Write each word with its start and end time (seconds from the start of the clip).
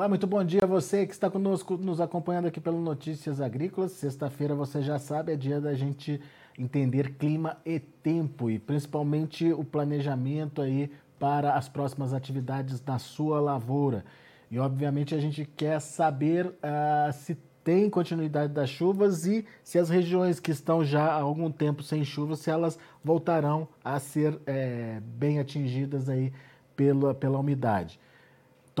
Olá, 0.00 0.08
muito 0.08 0.26
bom 0.26 0.42
dia 0.42 0.60
a 0.62 0.66
você 0.66 1.06
que 1.06 1.12
está 1.12 1.28
conosco, 1.28 1.76
nos 1.76 2.00
acompanhando 2.00 2.46
aqui 2.46 2.58
pelo 2.58 2.80
Notícias 2.80 3.38
Agrícolas. 3.38 3.92
Sexta-feira, 3.92 4.54
você 4.54 4.80
já 4.80 4.98
sabe, 4.98 5.30
é 5.30 5.36
dia 5.36 5.60
da 5.60 5.74
gente 5.74 6.18
entender 6.58 7.16
clima 7.16 7.58
e 7.66 7.78
tempo 7.78 8.48
e 8.48 8.58
principalmente 8.58 9.52
o 9.52 9.62
planejamento 9.62 10.62
aí 10.62 10.90
para 11.18 11.52
as 11.52 11.68
próximas 11.68 12.14
atividades 12.14 12.82
na 12.82 12.98
sua 12.98 13.40
lavoura. 13.40 14.02
E 14.50 14.58
obviamente 14.58 15.14
a 15.14 15.20
gente 15.20 15.44
quer 15.44 15.78
saber 15.82 16.46
uh, 16.46 17.12
se 17.12 17.36
tem 17.62 17.90
continuidade 17.90 18.54
das 18.54 18.70
chuvas 18.70 19.26
e 19.26 19.44
se 19.62 19.78
as 19.78 19.90
regiões 19.90 20.40
que 20.40 20.50
estão 20.50 20.82
já 20.82 21.08
há 21.08 21.20
algum 21.20 21.52
tempo 21.52 21.82
sem 21.82 22.06
chuva, 22.06 22.36
se 22.36 22.50
elas 22.50 22.78
voltarão 23.04 23.68
a 23.84 24.00
ser 24.00 24.40
é, 24.46 24.98
bem 25.02 25.38
atingidas 25.38 26.08
aí 26.08 26.32
pela, 26.74 27.14
pela 27.14 27.38
umidade. 27.38 28.00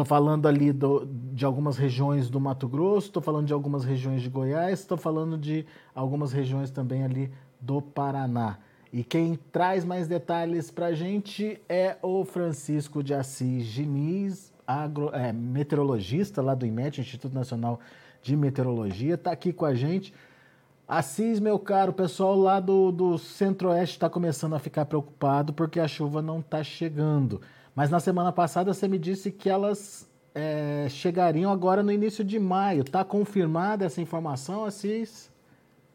Estou 0.00 0.16
falando 0.16 0.48
ali 0.48 0.72
do, 0.72 1.06
de 1.30 1.44
algumas 1.44 1.76
regiões 1.76 2.30
do 2.30 2.40
Mato 2.40 2.66
Grosso, 2.66 3.08
estou 3.08 3.22
falando 3.22 3.46
de 3.46 3.52
algumas 3.52 3.84
regiões 3.84 4.22
de 4.22 4.30
Goiás, 4.30 4.80
estou 4.80 4.96
falando 4.96 5.36
de 5.36 5.66
algumas 5.94 6.32
regiões 6.32 6.70
também 6.70 7.04
ali 7.04 7.30
do 7.60 7.82
Paraná. 7.82 8.56
E 8.90 9.04
quem 9.04 9.38
traz 9.52 9.84
mais 9.84 10.08
detalhes 10.08 10.70
para 10.70 10.86
a 10.86 10.94
gente 10.94 11.60
é 11.68 11.98
o 12.00 12.24
Francisco 12.24 13.02
de 13.02 13.12
Assis 13.12 13.66
Diniz, 13.66 14.50
agro, 14.66 15.10
é, 15.12 15.34
meteorologista 15.34 16.40
lá 16.40 16.54
do 16.54 16.64
IMET, 16.64 16.98
Instituto 16.98 17.34
Nacional 17.34 17.78
de 18.22 18.34
Meteorologia, 18.34 19.16
está 19.16 19.32
aqui 19.32 19.52
com 19.52 19.66
a 19.66 19.74
gente. 19.74 20.14
Assis, 20.88 21.38
meu 21.38 21.58
caro, 21.58 21.90
o 21.90 21.94
pessoal 21.94 22.34
lá 22.38 22.58
do, 22.58 22.90
do 22.90 23.18
Centro-Oeste 23.18 23.96
está 23.96 24.08
começando 24.08 24.54
a 24.54 24.58
ficar 24.58 24.86
preocupado 24.86 25.52
porque 25.52 25.78
a 25.78 25.86
chuva 25.86 26.22
não 26.22 26.40
está 26.40 26.64
chegando. 26.64 27.42
Mas 27.74 27.90
na 27.90 28.00
semana 28.00 28.32
passada 28.32 28.72
você 28.72 28.88
me 28.88 28.98
disse 28.98 29.30
que 29.30 29.48
elas 29.48 30.08
é, 30.34 30.86
chegariam 30.88 31.50
agora 31.50 31.82
no 31.82 31.92
início 31.92 32.24
de 32.24 32.38
maio. 32.38 32.82
Está 32.82 33.04
confirmada 33.04 33.84
essa 33.84 34.00
informação, 34.00 34.64
Assis? 34.64 35.30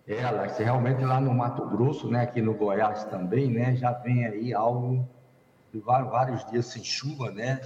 É, 0.08 0.24
Alex, 0.24 0.58
realmente 0.60 1.04
lá 1.04 1.20
no 1.20 1.34
Mato 1.34 1.66
Grosso, 1.66 2.08
né, 2.10 2.22
aqui 2.22 2.40
no 2.40 2.54
Goiás 2.54 3.06
também, 3.06 3.50
né, 3.50 3.76
já 3.76 3.92
vem 3.92 4.24
aí 4.24 4.54
algo 4.54 5.08
de 5.74 5.80
vários 5.80 6.46
dias 6.46 6.68
sem 6.68 6.84
chuva, 6.84 7.32
né, 7.32 7.60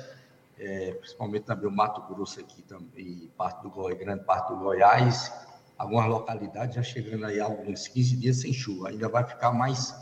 é, 0.57 0.93
principalmente 0.93 1.43
também 1.43 1.67
o 1.67 1.71
Mato 1.71 2.01
Grosso 2.13 2.39
aqui 2.39 2.61
também, 2.61 3.29
parte 3.37 3.61
do 3.61 3.69
Goiás, 3.69 3.99
grande 3.99 4.23
parte 4.23 4.53
do 4.53 4.55
Goiás, 4.57 5.33
algumas 5.77 6.07
localidades 6.07 6.75
já 6.75 6.81
chegando 6.81 7.25
aí 7.25 7.41
alguns 7.41 7.89
15 7.89 8.15
dias 8.15 8.37
sem 8.37 8.53
chuva, 8.53 8.87
ainda 8.87 9.09
vai 9.09 9.25
ficar 9.25 9.51
mais 9.51 9.93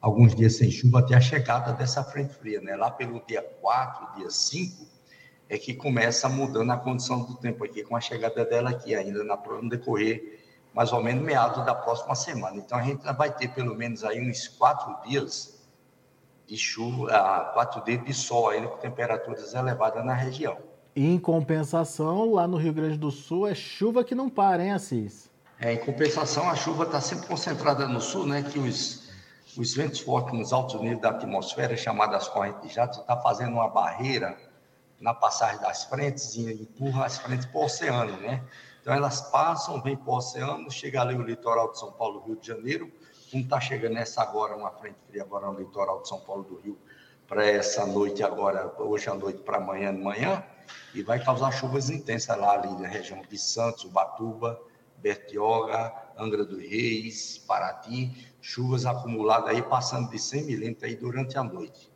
alguns 0.00 0.34
dias 0.34 0.56
sem 0.56 0.70
chuva 0.70 1.00
até 1.00 1.14
a 1.14 1.20
chegada 1.20 1.72
dessa 1.72 2.02
frente 2.04 2.34
fria, 2.34 2.60
né? 2.60 2.76
Lá 2.76 2.90
pelo 2.90 3.20
dia 3.26 3.42
4, 3.42 4.18
dia 4.18 4.30
5, 4.30 4.86
é 5.48 5.58
que 5.58 5.74
começa 5.74 6.28
mudando 6.28 6.70
a 6.70 6.76
condição 6.76 7.22
do 7.24 7.34
tempo 7.36 7.64
aqui, 7.64 7.82
com 7.82 7.96
a 7.96 8.00
chegada 8.00 8.44
dela 8.44 8.70
aqui, 8.70 8.94
ainda 8.94 9.22
na, 9.24 9.36
no 9.36 9.68
decorrer 9.68 10.42
mais 10.74 10.92
ou 10.92 11.02
menos 11.02 11.24
meados 11.24 11.64
da 11.64 11.74
próxima 11.74 12.14
semana. 12.14 12.56
Então 12.58 12.76
a 12.76 12.82
gente 12.82 13.02
vai 13.14 13.34
ter 13.34 13.48
pelo 13.48 13.74
menos 13.74 14.04
aí 14.04 14.20
uns 14.20 14.46
quatro 14.46 15.08
dias 15.08 15.58
de 16.46 16.56
chuva, 16.56 17.10
ah, 17.12 17.50
quatro 17.54 17.82
dias 17.82 18.04
de 18.04 18.12
sol 18.12 18.50
ainda 18.50 18.68
com 18.68 18.76
temperaturas 18.76 19.54
elevadas 19.54 20.04
na 20.04 20.12
região. 20.12 20.58
Em 20.94 21.18
compensação, 21.18 22.32
lá 22.32 22.46
no 22.46 22.58
Rio 22.58 22.74
Grande 22.74 22.98
do 22.98 23.10
Sul 23.10 23.46
é 23.48 23.54
chuva 23.54 24.04
que 24.04 24.14
não 24.14 24.28
para, 24.28 24.62
hein, 24.62 24.72
Assis? 24.72 25.30
É, 25.58 25.72
em 25.72 25.78
compensação, 25.78 26.48
a 26.48 26.54
chuva 26.54 26.84
está 26.84 27.00
sempre 27.00 27.26
concentrada 27.26 27.88
no 27.88 28.00
sul, 28.00 28.26
né? 28.26 28.42
Que 28.42 28.58
os 28.58 29.05
os 29.58 29.74
ventos 29.74 30.00
fortes 30.00 30.38
nos 30.38 30.52
altos 30.52 30.80
níveis 30.80 31.00
da 31.00 31.10
atmosfera, 31.10 31.76
chamadas 31.76 32.28
correntes 32.28 32.62
de 32.62 32.74
jato, 32.74 33.00
está 33.00 33.16
fazendo 33.16 33.54
uma 33.54 33.68
barreira 33.68 34.36
na 35.00 35.14
passagem 35.14 35.60
das 35.60 35.84
frentes 35.84 36.34
e 36.34 36.62
empurra 36.62 37.06
as 37.06 37.18
frentes 37.18 37.46
para 37.46 37.60
o 37.60 37.64
oceano, 37.64 38.16
né? 38.18 38.42
Então 38.80 38.94
elas 38.94 39.20
passam, 39.30 39.82
vêm 39.82 39.96
para 39.96 40.10
o 40.10 40.16
oceano, 40.16 40.70
chega 40.70 41.00
ali 41.00 41.16
o 41.16 41.22
litoral 41.22 41.72
de 41.72 41.78
São 41.78 41.92
Paulo, 41.92 42.22
Rio 42.24 42.36
de 42.36 42.46
Janeiro, 42.46 42.90
como 43.30 43.42
está 43.42 43.60
chegando 43.60 43.96
essa 43.98 44.22
agora, 44.22 44.56
uma 44.56 44.70
frente 44.70 44.96
fria 45.08 45.22
agora 45.22 45.46
no 45.46 45.58
litoral 45.58 46.02
de 46.02 46.08
São 46.08 46.20
Paulo 46.20 46.44
do 46.44 46.56
Rio, 46.60 46.78
para 47.26 47.44
essa 47.44 47.84
noite 47.84 48.22
agora, 48.22 48.72
hoje 48.78 49.10
à 49.10 49.14
noite 49.14 49.40
para 49.40 49.56
amanhã 49.56 49.92
de 49.92 50.00
manhã, 50.00 50.44
e 50.94 51.02
vai 51.02 51.22
causar 51.22 51.50
chuvas 51.50 51.90
intensas 51.90 52.36
lá 52.38 52.52
ali 52.52 52.70
na 52.80 52.86
região 52.86 53.20
de 53.28 53.38
Santos, 53.38 53.84
Ubatuba, 53.84 54.60
Bertioga, 54.98 55.92
Angra 56.16 56.44
dos 56.44 56.58
Reis, 56.58 57.38
Paraty, 57.38 58.12
chuvas 58.40 58.86
acumuladas 58.86 59.50
aí 59.50 59.62
passando 59.62 60.10
de 60.10 60.18
100 60.18 60.44
milímetros 60.44 60.84
aí 60.84 60.96
durante 60.96 61.36
a 61.36 61.42
noite. 61.42 61.90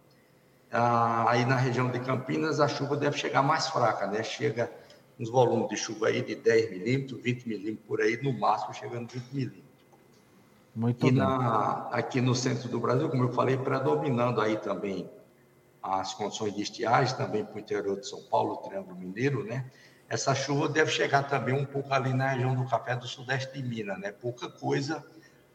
Ah, 0.71 1.31
aí 1.31 1.45
na 1.45 1.57
região 1.57 1.91
de 1.91 1.99
Campinas 2.01 2.61
a 2.61 2.69
chuva 2.69 2.97
deve 2.97 3.17
chegar 3.17 3.43
mais 3.43 3.69
fraca, 3.69 4.07
né? 4.07 4.23
Chega 4.23 4.71
uns 5.19 5.29
volumes 5.29 5.69
de 5.69 5.77
chuva 5.77 6.09
aí 6.09 6.23
de 6.23 6.35
10 6.35 6.71
milímetros, 6.71 7.21
20 7.21 7.49
milímetros 7.49 7.87
por 7.87 8.01
aí, 8.01 8.23
no 8.23 8.33
máximo 8.33 8.73
chegando 8.73 9.11
20 9.13 9.25
milímetros. 9.33 9.71
Muito 10.75 11.07
e. 11.07 11.11
Na, 11.11 11.89
aqui 11.91 12.21
no 12.21 12.35
centro 12.35 12.69
do 12.69 12.79
Brasil, 12.79 13.09
como 13.09 13.25
eu 13.25 13.33
falei, 13.33 13.57
predominando 13.57 14.41
aí 14.41 14.57
também 14.57 15.11
as 15.83 16.15
condições 16.15 16.55
de 16.55 16.63
estiagem, 16.63 17.17
também 17.17 17.45
para 17.45 17.57
o 17.57 17.59
interior 17.59 17.99
de 17.99 18.07
São 18.07 18.23
Paulo, 18.25 18.59
Triângulo 18.59 18.97
Mineiro, 18.97 19.45
né? 19.45 19.71
Essa 20.11 20.35
chuva 20.35 20.69
deve 20.69 20.91
chegar 20.91 21.23
também 21.23 21.55
um 21.55 21.65
pouco 21.65 21.95
ali 21.95 22.13
na 22.13 22.31
região 22.31 22.57
do 22.57 22.65
Café 22.69 22.97
do 22.97 23.07
Sudeste 23.07 23.55
de 23.55 23.63
Minas, 23.63 23.97
né? 24.01 24.11
Pouca 24.11 24.49
coisa, 24.51 25.05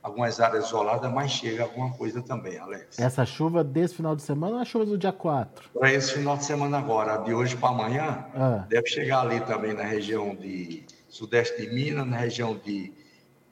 algumas 0.01 0.39
áreas 0.39 0.67
isoladas, 0.67 1.11
mas 1.11 1.31
chega 1.31 1.63
alguma 1.63 1.91
coisa 1.91 2.21
também, 2.21 2.57
Alex. 2.57 2.97
Essa 2.97 3.25
chuva 3.25 3.65
desse 3.65 3.95
final 3.95 4.15
de 4.15 4.21
semana 4.21 4.55
ou 4.55 4.61
a 4.61 4.63
chuva 4.63 4.85
do 4.85 4.97
dia 4.97 5.11
4? 5.11 5.71
Para 5.77 5.91
esse 5.91 6.13
final 6.13 6.37
de 6.37 6.45
semana 6.45 6.77
agora, 6.77 7.17
de 7.17 7.33
hoje 7.33 7.57
para 7.57 7.67
amanhã, 7.67 8.25
ah. 8.33 8.65
deve 8.69 8.87
chegar 8.87 9.19
ali 9.19 9.41
também 9.41 9.73
na 9.73 9.83
região 9.83 10.33
de 10.33 10.85
sudeste 11.09 11.61
de 11.61 11.75
Minas, 11.75 12.07
na 12.07 12.15
região 12.15 12.57
de, 12.57 12.93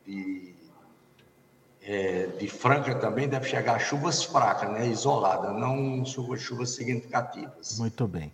de, 0.08 0.56
é, 1.82 2.28
de 2.28 2.48
Franca 2.48 2.96
também, 2.96 3.28
deve 3.28 3.46
chegar 3.50 3.78
chuvas 3.78 4.24
fracas, 4.24 4.72
né, 4.72 4.88
isoladas, 4.88 5.54
não 5.54 6.06
chuvas, 6.06 6.40
chuvas 6.40 6.70
significativas. 6.70 7.78
Muito 7.78 8.08
bem. 8.08 8.32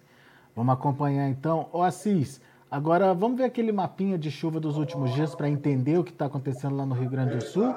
Vamos 0.56 0.74
acompanhar 0.74 1.28
então. 1.28 1.68
Ô 1.72 1.81
Assis, 1.81 2.40
agora 2.69 3.13
vamos 3.13 3.38
ver 3.38 3.46
aquele 3.46 3.72
mapinha 3.72 4.18
de 4.18 4.30
chuva 4.30 4.59
dos 4.59 4.78
últimos 4.78 5.13
dias 5.13 5.35
para 5.35 5.50
entender 5.50 5.97
o 5.97 6.03
que 6.03 6.12
está 6.12 6.25
acontecendo 6.25 6.75
lá 6.75 6.85
no 6.85 6.96
Rio 6.96 7.09
Grande 7.09 7.35
do 7.35 7.44
Sul. 7.44 7.74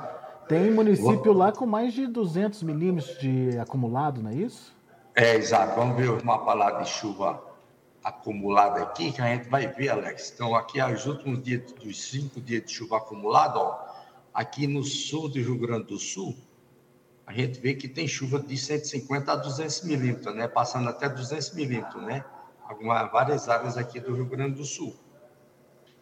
Tem 0.48 0.70
município 0.70 1.32
lá 1.32 1.52
com 1.52 1.66
mais 1.66 1.94
de 1.94 2.06
200 2.06 2.62
milímetros 2.62 3.18
de 3.18 3.58
acumulado, 3.58 4.22
não 4.22 4.30
é 4.30 4.34
isso? 4.34 4.74
É, 5.14 5.34
exato. 5.36 5.76
Vamos 5.76 5.96
ver 5.96 6.10
uma 6.10 6.44
palavra 6.44 6.82
de 6.82 6.88
chuva 6.88 7.42
acumulada 8.02 8.82
aqui, 8.82 9.12
que 9.12 9.22
a 9.22 9.34
gente 9.34 9.48
vai 9.48 9.66
ver, 9.66 9.90
Alex. 9.90 10.32
Então, 10.34 10.54
aqui, 10.54 10.82
os 10.82 11.06
últimos 11.06 11.42
dias, 11.42 11.72
dos 11.72 12.02
cinco 12.02 12.40
dias 12.40 12.64
de 12.64 12.72
chuva 12.72 12.96
acumulada, 12.96 13.58
ó, 13.58 13.78
aqui 14.34 14.66
no 14.66 14.82
sul 14.82 15.28
do 15.28 15.38
Rio 15.38 15.58
Grande 15.58 15.84
do 15.84 15.98
Sul, 15.98 16.36
a 17.26 17.32
gente 17.32 17.60
vê 17.60 17.74
que 17.74 17.88
tem 17.88 18.06
chuva 18.08 18.40
de 18.40 18.56
150 18.56 19.32
a 19.32 19.36
200 19.36 19.84
milímetros, 19.84 20.34
né? 20.34 20.48
Passando 20.48 20.88
até 20.88 21.08
200 21.08 21.54
milímetros, 21.54 22.02
né? 22.02 22.24
Algumas, 22.72 23.10
várias 23.12 23.48
áreas 23.48 23.76
aqui 23.76 24.00
do 24.00 24.14
Rio 24.14 24.26
Grande 24.26 24.56
do 24.56 24.64
Sul. 24.64 24.96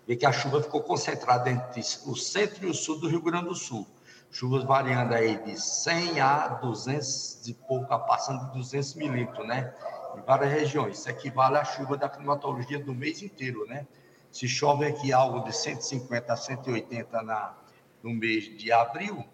Vê 0.07 0.17
que 0.17 0.27
a 0.27 0.33
chuva 0.33 0.63
ficou 0.63 0.83
concentrada 0.83 1.51
entre 1.51 1.81
o 1.81 2.17
centro 2.17 2.67
e 2.67 2.71
o 2.71 2.75
sul 2.75 2.99
do 2.99 3.09
Rio 3.09 3.23
Grande 3.23 3.49
do 3.49 3.55
Sul 3.55 3.87
chuvas 4.31 4.63
variando 4.65 5.15
aí 5.15 5.43
de 5.43 5.61
100 5.61 6.21
a 6.21 6.49
200 6.49 7.49
e 7.49 7.55
pouco, 7.55 7.87
passando 8.07 8.47
de 8.47 8.53
200 8.53 8.95
milímetros, 8.95 9.47
né? 9.47 9.75
Em 10.17 10.21
várias 10.23 10.53
regiões. 10.53 10.99
Isso 10.99 11.11
equivale 11.11 11.57
à 11.57 11.65
chuva 11.65 11.97
da 11.97 12.09
climatologia 12.09 12.79
do 12.79 12.95
mês 12.95 13.23
inteiro, 13.23 13.67
né? 13.67 13.87
Se 14.31 14.47
chove 14.47 14.87
aqui 14.87 15.13
algo 15.13 15.41
de 15.45 15.53
150 15.53 16.33
a 16.33 16.37
180 16.37 17.23
na, 17.23 17.55
no 18.03 18.11
mês 18.11 18.45
de 18.57 18.71
abril, 18.71 19.25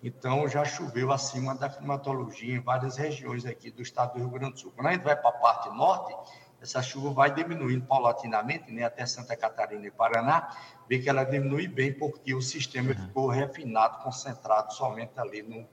então 0.00 0.48
já 0.48 0.64
choveu 0.64 1.10
acima 1.10 1.56
da 1.56 1.68
climatologia 1.68 2.54
em 2.54 2.60
várias 2.60 2.96
regiões 2.96 3.44
aqui 3.44 3.68
do 3.70 3.82
estado 3.82 4.12
do 4.12 4.20
Rio 4.20 4.30
Grande 4.30 4.52
do 4.52 4.60
Sul. 4.60 4.72
Quando 4.76 4.86
a 4.86 4.92
gente 4.92 5.02
vai 5.02 5.16
para 5.16 5.30
a 5.30 5.32
parte 5.32 5.68
norte, 5.70 6.14
essa 6.60 6.82
chuva 6.82 7.10
vai 7.10 7.32
diminuindo 7.32 7.86
paulatinamente, 7.86 8.72
né, 8.72 8.84
até 8.84 9.06
Santa 9.06 9.36
Catarina 9.36 9.86
e 9.86 9.90
Paraná, 9.90 10.56
vê 10.88 10.98
que 10.98 11.08
ela 11.08 11.24
diminui 11.24 11.68
bem 11.68 11.92
porque 11.92 12.34
o 12.34 12.42
sistema 12.42 12.90
uhum. 12.90 13.06
ficou 13.06 13.28
refinado, 13.28 14.02
concentrado 14.02 14.72
somente 14.72 15.12
ali 15.16 15.42
no 15.42 15.66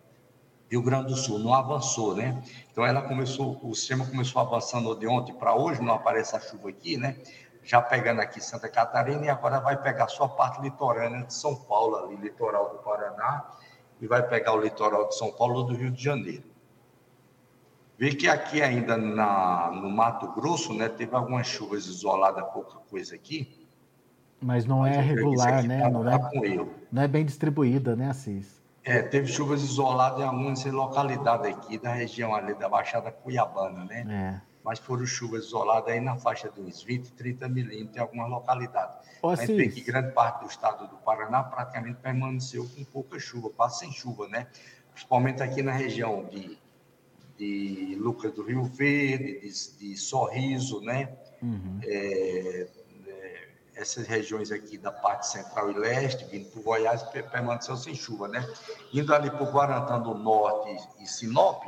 Rio 0.69 0.81
Grande 0.81 1.07
do 1.07 1.15
Sul, 1.15 1.39
não 1.39 1.53
avançou, 1.53 2.15
né? 2.15 2.43
Então 2.71 2.85
ela 2.85 3.01
começou, 3.01 3.59
o 3.63 3.73
sistema 3.75 4.05
começou 4.05 4.41
avançando 4.41 4.95
de 4.95 5.07
ontem 5.07 5.33
para 5.33 5.55
hoje, 5.55 5.81
não 5.81 5.93
aparece 5.93 6.35
a 6.35 6.39
chuva 6.39 6.69
aqui, 6.69 6.97
né? 6.97 7.17
Já 7.63 7.81
pegando 7.81 8.21
aqui 8.21 8.41
Santa 8.41 8.67
Catarina 8.69 9.25
e 9.25 9.29
agora 9.29 9.59
vai 9.59 9.79
pegar 9.81 10.07
só 10.07 10.25
a 10.25 10.29
parte 10.29 10.61
litorânea 10.61 11.23
de 11.23 11.33
São 11.33 11.55
Paulo, 11.55 11.95
ali, 11.95 12.15
litoral 12.15 12.69
do 12.69 12.77
Paraná, 12.79 13.45
e 14.01 14.07
vai 14.07 14.27
pegar 14.27 14.53
o 14.53 14.61
litoral 14.61 15.07
de 15.07 15.15
São 15.15 15.31
Paulo 15.31 15.63
do 15.63 15.75
Rio 15.75 15.91
de 15.91 16.03
Janeiro. 16.03 16.54
Vê 17.97 18.13
que 18.13 18.27
aqui 18.27 18.61
ainda 18.61 18.97
na, 18.97 19.71
no 19.71 19.89
Mato 19.89 20.27
Grosso, 20.33 20.73
né, 20.73 20.89
teve 20.89 21.15
algumas 21.15 21.47
chuvas 21.47 21.85
isoladas, 21.85 22.43
pouca 22.51 22.77
coisa 22.89 23.15
aqui. 23.15 23.65
Mas 24.41 24.65
não 24.65 24.85
é 24.85 24.99
regular, 24.99 25.63
né? 25.63 25.81
Tá, 25.81 25.89
não, 25.89 26.07
é, 26.07 26.67
não 26.91 27.01
é 27.01 27.07
bem 27.07 27.25
distribuída, 27.25 27.95
né, 27.95 28.09
Assis? 28.09 28.61
É, 28.83 29.01
teve 29.01 29.27
chuvas 29.27 29.63
isoladas 29.63 30.19
em 30.19 30.23
algumas 30.23 30.63
localidades 30.65 31.47
aqui 31.47 31.79
da 31.79 31.93
região 31.93 32.35
ali 32.35 32.53
da 32.53 32.69
Baixada 32.69 33.11
Cuiabana, 33.11 33.85
né? 33.85 34.05
É. 34.07 34.55
mas 34.63 34.77
foram 34.77 35.05
chuvas 35.05 35.45
isoladas 35.45 35.91
aí 35.91 35.99
na 35.99 36.15
faixa 36.17 36.49
de 36.49 36.61
uns 36.61 36.83
20, 36.83 37.13
30 37.13 37.47
milímetros 37.49 37.95
em 37.95 37.99
algumas 37.99 38.29
localidades. 38.29 38.97
Ô, 39.21 39.29
a 39.29 39.35
gente 39.35 39.55
vê 39.55 39.69
que 39.69 39.81
grande 39.81 40.11
parte 40.11 40.41
do 40.41 40.49
estado 40.49 40.87
do 40.87 40.97
Paraná 40.97 41.43
praticamente 41.43 41.97
permaneceu 41.99 42.67
com 42.75 42.83
pouca 42.83 43.17
chuva, 43.17 43.49
quase 43.49 43.79
sem 43.79 43.91
chuva, 43.91 44.27
né? 44.27 44.47
Principalmente 44.91 45.41
aqui 45.41 45.63
na 45.63 45.71
região 45.71 46.25
de, 46.25 46.57
de 47.37 47.95
Lucas 47.99 48.33
do 48.33 48.43
Rio 48.43 48.63
Verde, 48.63 49.39
de, 49.41 49.77
de 49.77 49.97
Sorriso, 49.97 50.81
né? 50.81 51.15
Uhum. 51.41 51.79
É, 51.83 52.67
é, 53.07 53.47
essas 53.75 54.07
regiões 54.07 54.51
aqui 54.51 54.77
da 54.77 54.91
parte 54.91 55.27
central 55.27 55.71
e 55.71 55.73
leste, 55.73 56.25
vindo 56.25 56.49
para 56.49 56.59
o 56.59 56.63
Goiás, 56.63 57.03
permaneceu 57.03 57.75
sem 57.75 57.93
chuva, 57.93 58.27
né? 58.27 58.47
Indo 58.93 59.13
ali 59.13 59.29
para 59.29 59.43
o 59.43 59.51
Guarantã 59.51 59.99
do 59.99 60.13
Norte 60.13 60.77
e 61.01 61.05
Sinop, 61.05 61.63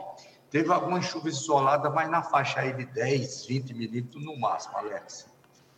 Teve 0.49 0.71
algumas 0.71 1.05
chuvas 1.05 1.35
isoladas, 1.35 1.93
mas 1.93 2.09
na 2.09 2.21
faixa 2.21 2.61
aí 2.61 2.73
de 2.73 2.85
10, 2.85 3.45
20 3.47 3.73
milímetros 3.73 4.23
no 4.23 4.39
máximo, 4.39 4.77
Alex. 4.77 5.29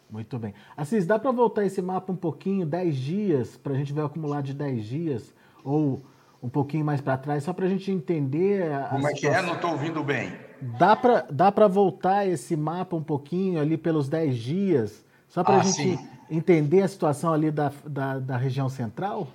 Muito 0.09 0.38
bem. 0.38 0.53
Assis, 0.77 1.06
dá 1.06 1.18
para 1.18 1.31
voltar 1.31 1.65
esse 1.65 1.81
mapa 1.81 2.12
um 2.12 2.15
pouquinho, 2.15 2.65
10 2.65 2.95
dias, 2.95 3.57
para 3.57 3.74
a 3.74 3.75
gente 3.75 3.94
ver 3.94 4.01
o 4.01 4.06
acumulado 4.06 4.45
de 4.45 4.53
10 4.53 4.86
dias, 4.86 5.33
ou 5.63 6.03
um 6.41 6.50
pouquinho 6.50 6.86
mais 6.86 7.01
para 7.01 7.18
trás, 7.18 7.44
só 7.44 7.53
para 7.53 7.65
a 7.65 7.69
gente 7.69 7.91
entender. 7.91 8.71
Como 8.89 9.07
é 9.07 9.13
que 9.13 9.27
é? 9.27 9.41
Não 9.41 9.56
estou 9.56 9.71
ouvindo 9.71 10.03
bem. 10.03 10.33
Dá 10.62 10.95
para 10.95 11.25
dá 11.30 11.50
voltar 11.68 12.25
esse 12.27 12.56
mapa 12.56 12.95
um 12.95 13.03
pouquinho 13.03 13.62
ali 13.62 13.77
pelos 13.77 14.09
10 14.09 14.38
dias, 14.38 15.06
só 15.27 15.44
para 15.44 15.56
a 15.56 15.59
ah, 15.59 15.63
gente 15.63 15.97
sim. 15.97 16.09
entender 16.30 16.81
a 16.81 16.88
situação 16.88 17.33
ali 17.33 17.50
da, 17.50 17.71
da, 17.86 18.19
da, 18.19 18.38
região 18.38 18.68
central? 18.68 19.27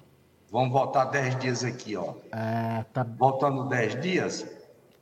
Vamos 0.51 0.71
voltar 0.71 1.07
10 1.07 1.39
dias 1.39 1.65
aqui, 1.65 1.97
ó. 1.97 2.15
É, 2.31 2.85
tá... 2.93 3.03
Voltando 3.03 3.69
10 3.69 4.01
dias, 4.03 4.47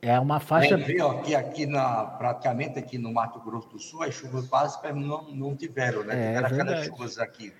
é 0.01 0.19
uma 0.19 0.39
faixa. 0.39 0.75
Vê, 0.77 1.01
ó, 1.01 1.21
que 1.21 1.33
aqui 1.33 1.65
na, 1.65 2.03
praticamente 2.05 2.77
aqui 2.77 2.97
no 2.97 3.13
Mato 3.13 3.39
Grosso 3.39 3.69
do 3.69 3.79
Sul, 3.79 4.03
as 4.03 4.13
chuvas 4.13 4.47
quase 4.47 4.77
não, 4.93 5.23
não 5.31 5.55
tiveram, 5.55 6.03
né? 6.03 6.35
É, 6.35 6.43
tiveram 6.43 6.61
aquelas 6.61 6.85
chuvas 6.85 7.17
aqui, 7.17 7.53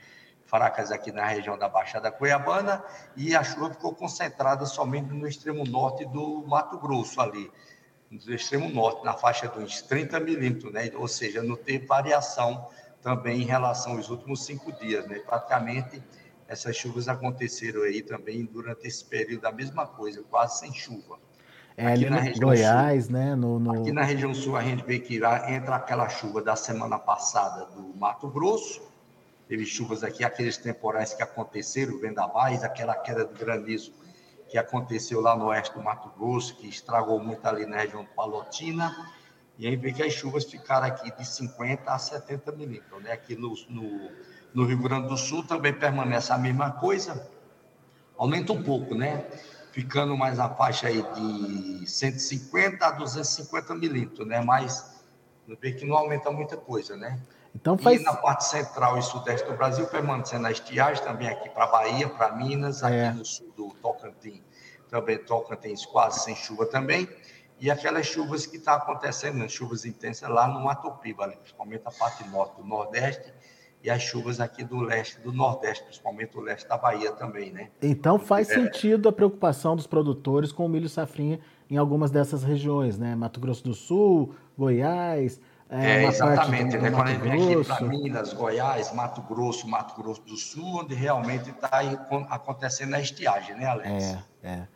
fracas 0.53 0.91
aqui 0.91 1.11
na 1.11 1.25
região 1.25 1.57
da 1.57 1.67
Baixada 1.67 2.11
Cuiabana, 2.11 2.83
e 3.17 3.35
a 3.35 3.44
chuva 3.44 3.71
ficou 3.71 3.95
concentrada 3.95 4.67
somente 4.67 5.11
no 5.11 5.27
extremo 5.27 5.63
norte 5.63 6.05
do 6.05 6.45
Mato 6.45 6.77
Grosso 6.77 7.19
ali, 7.19 7.51
no 8.11 8.31
extremo 8.31 8.69
norte, 8.69 9.03
na 9.03 9.13
faixa 9.13 9.47
de 9.47 9.57
uns 9.57 9.81
30 9.81 10.19
milímetros, 10.19 10.71
né? 10.71 10.91
Ou 10.94 11.07
seja, 11.07 11.41
não 11.41 11.55
teve 11.55 11.88
variação 11.88 12.69
também 13.01 13.41
em 13.41 13.45
relação 13.45 13.94
aos 13.94 14.11
últimos 14.11 14.45
cinco 14.45 14.71
dias, 14.73 15.07
né? 15.07 15.17
Praticamente 15.25 16.03
essas 16.47 16.75
chuvas 16.75 17.07
aconteceram 17.07 17.81
aí 17.81 18.03
também 18.03 18.45
durante 18.45 18.88
esse 18.88 19.03
período, 19.03 19.47
a 19.47 19.51
mesma 19.51 19.88
coisa, 19.88 20.21
quase 20.29 20.59
sem 20.59 20.71
chuva. 20.71 21.17
É 21.75 21.88
aqui 21.88 21.94
ali 22.05 22.09
na 22.11 22.19
região 22.19 22.50
Goiás, 22.50 23.05
sul, 23.05 23.13
né? 23.13 23.35
No, 23.35 23.57
no... 23.57 23.81
Aqui 23.81 23.91
na 23.91 24.03
região 24.03 24.31
sul 24.35 24.55
a 24.55 24.61
gente 24.61 24.83
vê 24.85 25.00
que 25.00 25.15
entra 25.15 25.77
aquela 25.77 26.07
chuva 26.09 26.44
da 26.44 26.55
semana 26.55 27.00
passada 27.00 27.65
do 27.71 27.97
Mato 27.97 28.29
Grosso. 28.29 28.92
Teve 29.53 29.67
chuvas 29.67 30.03
aqui, 30.03 30.23
aqueles 30.23 30.57
temporais 30.57 31.13
que 31.13 31.21
aconteceram, 31.21 32.00
vendavais, 32.00 32.63
aquela 32.63 32.95
queda 32.95 33.23
de 33.23 33.35
granizo 33.35 33.94
que 34.50 34.57
aconteceu 34.57 35.21
lá 35.21 35.38
no 35.38 35.45
oeste 35.45 35.75
do 35.75 35.83
Mato 35.83 36.09
Grosso, 36.17 36.55
que 36.55 36.67
estragou 36.67 37.19
muito 37.19 37.45
ali 37.45 37.63
na 37.67 37.77
região 37.77 38.03
Palotina. 38.03 38.91
E 39.59 39.67
aí 39.67 39.75
vê 39.75 39.94
que 39.94 40.01
as 40.01 40.11
chuvas 40.11 40.44
ficaram 40.45 40.88
aqui 40.88 41.15
de 41.15 41.23
50 41.23 41.91
a 41.91 42.00
70 42.00 42.51
milímetros. 42.53 43.03
Né? 43.03 43.11
Aqui 43.11 43.35
no, 43.35 43.53
no, 43.69 44.11
no 44.55 44.65
Rio 44.65 44.81
Grande 44.81 45.07
do 45.07 45.17
Sul 45.17 45.45
também 45.45 45.71
permanece 45.71 46.33
a 46.33 46.38
mesma 46.39 46.71
coisa. 46.71 47.29
Aumenta 48.17 48.53
um 48.53 48.63
pouco, 48.63 48.95
né? 48.95 49.23
ficando 49.71 50.17
mais 50.17 50.39
na 50.39 50.50
faixa 50.50 50.88
aí 50.88 51.03
de 51.13 51.88
150 51.88 52.83
a 52.83 52.89
250 52.89 53.75
milímetros, 53.75 54.27
né? 54.27 54.41
Mas 54.41 55.00
vê 55.61 55.73
que 55.73 55.85
não 55.85 55.95
aumenta 55.95 56.31
muita 56.31 56.57
coisa, 56.57 56.97
né? 56.97 57.21
Então 57.55 57.77
faz... 57.77 58.01
E 58.01 58.03
na 58.03 58.15
parte 58.15 58.45
central 58.45 58.97
e 58.97 59.01
sudeste 59.01 59.47
do 59.47 59.55
Brasil, 59.55 59.85
permanecendo 59.88 60.47
a 60.47 60.51
estiagem, 60.51 61.03
também 61.03 61.27
aqui 61.27 61.50
para 61.50 61.67
Bahia, 61.67 62.09
para 62.09 62.31
Minas, 62.35 62.83
aqui 62.83 62.95
é. 62.95 63.11
no 63.11 63.25
sul 63.25 63.51
do 63.55 63.69
Tocantins, 63.81 64.41
também 64.89 65.17
Tocantins 65.17 65.85
quase 65.85 66.21
sem 66.21 66.35
chuva 66.35 66.65
também. 66.65 67.07
E 67.59 67.69
aquelas 67.71 68.05
chuvas 68.05 68.45
que 68.45 68.57
estão 68.57 68.77
tá 68.77 68.83
acontecendo, 68.83 69.38
né? 69.38 69.47
chuvas 69.47 69.85
intensas 69.85 70.27
lá 70.27 70.47
no 70.47 70.63
Mato 70.63 70.91
Piba, 70.97 71.27
principalmente 71.29 71.83
a 71.85 71.91
parte 71.91 72.27
norte 72.27 72.57
do 72.57 72.67
Nordeste, 72.67 73.33
e 73.83 73.89
as 73.89 74.01
chuvas 74.01 74.39
aqui 74.39 74.63
do 74.63 74.79
leste, 74.79 75.19
do 75.19 75.33
nordeste, 75.33 75.83
principalmente 75.83 76.38
o 76.38 76.41
leste 76.41 76.67
da 76.69 76.77
Bahia 76.77 77.11
também, 77.11 77.51
né? 77.51 77.69
Então 77.81 78.17
faz 78.17 78.50
é... 78.50 78.53
sentido 78.55 79.09
a 79.09 79.11
preocupação 79.11 79.75
dos 79.75 79.85
produtores 79.85 80.53
com 80.53 80.65
o 80.65 80.69
milho 80.69 80.88
safrinha 80.88 81.39
em 81.69 81.75
algumas 81.75 82.09
dessas 82.09 82.44
regiões, 82.44 82.97
né? 82.97 83.13
Mato 83.13 83.41
Grosso 83.41 83.63
do 83.63 83.73
Sul, 83.73 84.33
Goiás. 84.57 85.41
É, 85.69 86.04
é 86.04 86.07
exatamente, 86.07 86.77
né? 86.77 86.92
Quando 86.92 87.07
a 87.07 87.12
gente 87.12 87.21
vem 87.21 87.54
aqui 87.54 87.65
para 87.65 87.81
Minas, 87.81 88.33
Goiás, 88.33 88.94
Mato 88.94 89.21
Grosso, 89.21 89.68
Mato 89.68 90.00
Grosso 90.00 90.21
do 90.21 90.38
Sul, 90.38 90.81
onde 90.81 90.94
realmente 90.94 91.50
está 91.50 91.81
acontecendo 92.30 92.94
a 92.94 93.00
estiagem, 93.00 93.56
né, 93.56 93.65
Alex? 93.65 94.18
É, 94.44 94.50
é. 94.50 94.68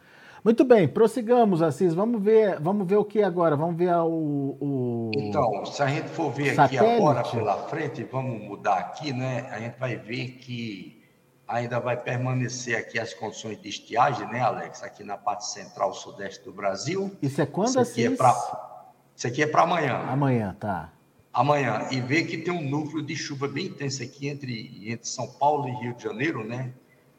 Muito 0.44 0.64
bem, 0.64 0.88
prossigamos, 0.88 1.62
Assis. 1.62 1.94
Vamos 1.94 2.24
ver, 2.24 2.60
vamos 2.62 2.88
ver 2.88 2.96
o 2.96 3.04
que 3.04 3.22
agora? 3.22 3.56
Vamos 3.56 3.76
ver 3.76 3.94
o, 3.96 4.58
o... 4.62 5.12
Então, 5.14 5.66
se 5.66 5.84
a 5.84 5.88
gente 5.88 6.08
for 6.08 6.32
ver 6.32 6.56
satélite. 6.56 6.78
aqui 6.78 6.96
agora 6.96 7.24
pela 7.24 7.68
frente, 7.68 8.04
vamos 8.04 8.42
mudar 8.42 8.78
aqui, 8.78 9.12
né? 9.12 9.48
A 9.52 9.60
gente 9.60 9.78
vai 9.78 9.98
ver 9.98 10.38
que 10.38 11.04
ainda 11.48 11.80
vai 11.80 11.98
permanecer 11.98 12.78
aqui 12.78 13.00
as 13.00 13.14
condições 13.14 13.62
de 13.62 13.70
estiagem, 13.70 14.28
né, 14.28 14.40
Alex? 14.40 14.84
Aqui 14.84 15.04
na 15.04 15.18
parte 15.18 15.48
central 15.48 15.94
sudeste 15.94 16.44
do 16.44 16.54
Brasil. 16.54 17.12
Isso 17.22 17.42
é 17.42 17.46
quando, 17.46 17.70
Isso 17.70 17.80
aqui 17.80 18.04
é 18.04 18.08
Assis? 18.08 18.14
É 18.14 18.16
pra... 18.16 18.77
Isso 19.18 19.26
aqui 19.26 19.42
é 19.42 19.48
para 19.48 19.64
amanhã. 19.64 19.96
Amanhã, 20.08 20.56
tá. 20.60 20.94
Amanhã. 21.34 21.88
E 21.90 22.00
ver 22.00 22.26
que 22.28 22.38
tem 22.38 22.54
um 22.54 22.62
núcleo 22.62 23.02
de 23.02 23.16
chuva 23.16 23.48
bem 23.48 23.66
intenso 23.66 24.04
aqui 24.04 24.28
entre, 24.28 24.92
entre 24.92 25.08
São 25.08 25.28
Paulo 25.28 25.68
e 25.68 25.72
Rio 25.72 25.96
de 25.96 26.04
Janeiro, 26.04 26.44
né? 26.44 26.72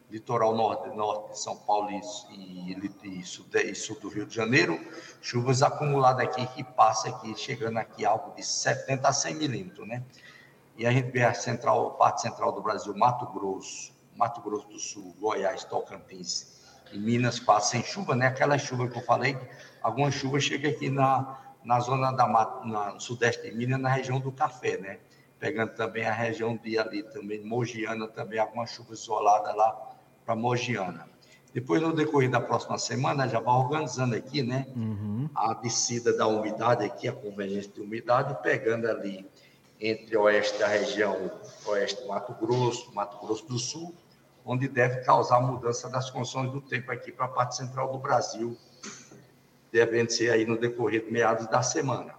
litoral 0.08 0.54
norte, 0.54 0.88
norte 0.96 1.32
de 1.32 1.40
São 1.40 1.56
Paulo 1.56 1.90
e, 1.90 2.00
e, 2.32 3.18
e, 3.18 3.24
sul, 3.24 3.46
e, 3.52 3.74
sul, 3.74 3.98
do 3.98 4.08
Rio 4.08 4.26
de 4.26 4.34
Janeiro, 4.34 4.80
chuvas 5.20 5.60
acumuladas 5.60 6.24
aqui 6.24 6.46
que 6.46 6.62
passa 6.62 7.08
aqui, 7.08 7.34
chegando 7.36 7.78
aqui 7.78 8.06
algo 8.06 8.32
de 8.36 8.44
70 8.44 9.08
a 9.08 9.12
100 9.12 9.34
milímetros, 9.34 9.86
né? 9.86 10.04
E 10.76 10.86
a 10.86 10.92
gente 10.92 11.10
vê 11.10 11.24
a 11.24 11.34
central, 11.34 11.94
parte 11.94 12.22
central 12.22 12.52
do 12.52 12.62
Brasil, 12.62 12.96
Mato 12.96 13.26
Grosso, 13.26 13.92
Mato 14.14 14.40
Grosso 14.40 14.68
do 14.68 14.78
Sul, 14.78 15.16
Goiás, 15.20 15.64
Tocantins 15.64 16.62
e 16.92 16.98
Minas 16.98 17.40
quase 17.40 17.70
sem 17.70 17.82
chuva, 17.82 18.14
né? 18.14 18.28
Aquela 18.28 18.56
chuva 18.56 18.86
que 18.86 18.96
eu 18.96 19.02
falei, 19.02 19.36
algumas 19.82 20.14
chuvas 20.14 20.44
chegam 20.44 20.70
aqui 20.70 20.88
na, 20.88 21.47
na 21.64 21.80
zona 21.80 22.12
da 22.12 22.26
na, 22.64 22.94
no 22.94 23.00
sudeste 23.00 23.42
de 23.42 23.56
Minas, 23.56 23.80
na 23.80 23.88
região 23.88 24.20
do 24.20 24.32
Café, 24.32 24.78
né? 24.78 24.98
Pegando 25.38 25.74
também 25.74 26.04
a 26.04 26.12
região 26.12 26.56
de 26.56 26.78
ali 26.78 27.02
também, 27.02 27.44
Mogiana 27.44 28.08
também, 28.08 28.38
algumas 28.38 28.70
chuvas 28.70 29.00
isoladas 29.00 29.54
lá 29.54 29.96
para 30.24 30.34
Mogiana. 30.34 31.08
Depois, 31.52 31.80
no 31.80 31.94
decorrer 31.94 32.30
da 32.30 32.40
próxima 32.40 32.78
semana, 32.78 33.28
já 33.28 33.40
vai 33.40 33.54
organizando 33.54 34.14
aqui, 34.14 34.42
né? 34.42 34.66
Uhum. 34.76 35.28
A 35.34 35.54
descida 35.54 36.16
da 36.16 36.26
umidade 36.26 36.84
aqui, 36.84 37.08
a 37.08 37.12
convergência 37.12 37.72
de 37.72 37.80
umidade, 37.80 38.36
pegando 38.42 38.88
ali 38.88 39.26
entre 39.80 40.16
oeste 40.16 40.58
da 40.58 40.66
região, 40.66 41.30
oeste 41.66 42.02
do 42.02 42.08
Mato 42.08 42.34
Grosso, 42.34 42.92
Mato 42.94 43.18
Grosso 43.24 43.46
do 43.46 43.58
Sul, 43.58 43.94
onde 44.44 44.68
deve 44.68 45.02
causar 45.02 45.40
mudança 45.40 45.88
das 45.88 46.10
condições 46.10 46.50
do 46.50 46.60
tempo 46.60 46.90
aqui 46.90 47.12
para 47.12 47.26
a 47.26 47.28
parte 47.28 47.56
central 47.56 47.92
do 47.92 47.98
Brasil, 47.98 48.56
devendo 49.72 50.10
ser 50.10 50.30
aí 50.30 50.46
no 50.46 50.58
decorrer 50.58 51.04
de 51.04 51.12
meados 51.12 51.46
da 51.46 51.62
semana. 51.62 52.14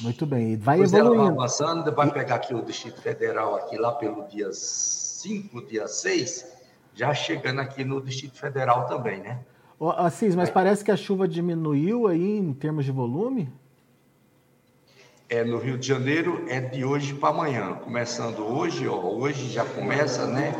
Muito 0.00 0.26
bem, 0.26 0.52
e 0.52 0.56
vai 0.56 0.76
Depois 0.76 0.92
evoluindo. 0.92 1.22
Ela 1.22 1.30
vai 1.30 1.38
avançando, 1.38 1.94
vai 1.94 2.10
pegar 2.12 2.36
aqui 2.36 2.54
o 2.54 2.62
Distrito 2.62 3.00
Federal 3.00 3.56
aqui 3.56 3.76
lá 3.76 3.92
pelo 3.92 4.26
dia 4.28 4.50
5, 4.52 5.66
dia 5.66 5.88
6, 5.88 6.46
já 6.94 7.14
chegando 7.14 7.60
aqui 7.60 7.84
no 7.84 8.00
Distrito 8.00 8.38
Federal 8.38 8.86
também, 8.86 9.20
né? 9.20 9.40
Oh, 9.80 9.90
Assis, 9.90 10.34
mas 10.34 10.50
parece 10.50 10.84
que 10.84 10.90
a 10.90 10.96
chuva 10.96 11.28
diminuiu 11.28 12.08
aí 12.08 12.38
em 12.38 12.52
termos 12.52 12.84
de 12.84 12.90
volume? 12.90 13.48
É, 15.28 15.44
no 15.44 15.58
Rio 15.58 15.78
de 15.78 15.86
Janeiro 15.86 16.44
é 16.48 16.58
de 16.58 16.84
hoje 16.84 17.14
para 17.14 17.28
amanhã. 17.28 17.74
Começando 17.74 18.40
hoje, 18.40 18.88
ó, 18.88 18.98
hoje 18.98 19.48
já 19.50 19.64
começa, 19.64 20.26
né? 20.26 20.52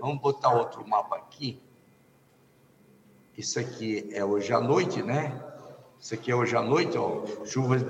Vamos 0.00 0.20
botar 0.20 0.52
outro 0.54 0.86
mapa 0.88 1.16
aqui. 1.16 1.60
Isso 3.36 3.60
aqui 3.60 4.08
é 4.12 4.24
hoje 4.24 4.52
à 4.52 4.60
noite, 4.60 5.02
né? 5.02 5.43
Isso 6.04 6.12
aqui 6.12 6.30
é 6.30 6.34
hoje 6.34 6.54
à 6.54 6.60
noite, 6.60 6.98
ó. 6.98 7.24
Chuvas 7.46 7.82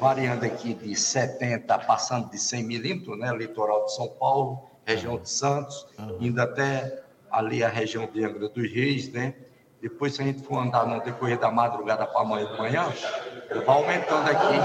variando 0.00 0.42
aqui 0.46 0.72
de 0.72 0.96
70, 0.96 1.78
passando 1.80 2.30
de 2.30 2.38
100 2.38 2.64
milímetros, 2.64 3.18
né? 3.18 3.30
Litoral 3.36 3.84
de 3.84 3.94
São 3.94 4.08
Paulo, 4.08 4.62
região 4.86 5.18
de 5.18 5.28
Santos, 5.28 5.86
indo 6.18 6.40
até 6.40 7.04
ali 7.30 7.62
a 7.62 7.68
região 7.68 8.06
de 8.06 8.24
Angra 8.24 8.48
dos 8.48 8.72
Reis, 8.72 9.12
né? 9.12 9.34
Depois, 9.82 10.14
se 10.14 10.22
a 10.22 10.24
gente 10.24 10.42
for 10.44 10.56
andar 10.56 10.86
no 10.86 10.98
decorrer 11.02 11.38
da 11.38 11.50
madrugada 11.50 12.06
para 12.06 12.22
amanhã 12.22 12.50
de 12.50 12.56
manhã, 12.56 12.90
vai 13.50 13.76
aumentando 13.76 14.30
aqui, 14.30 14.56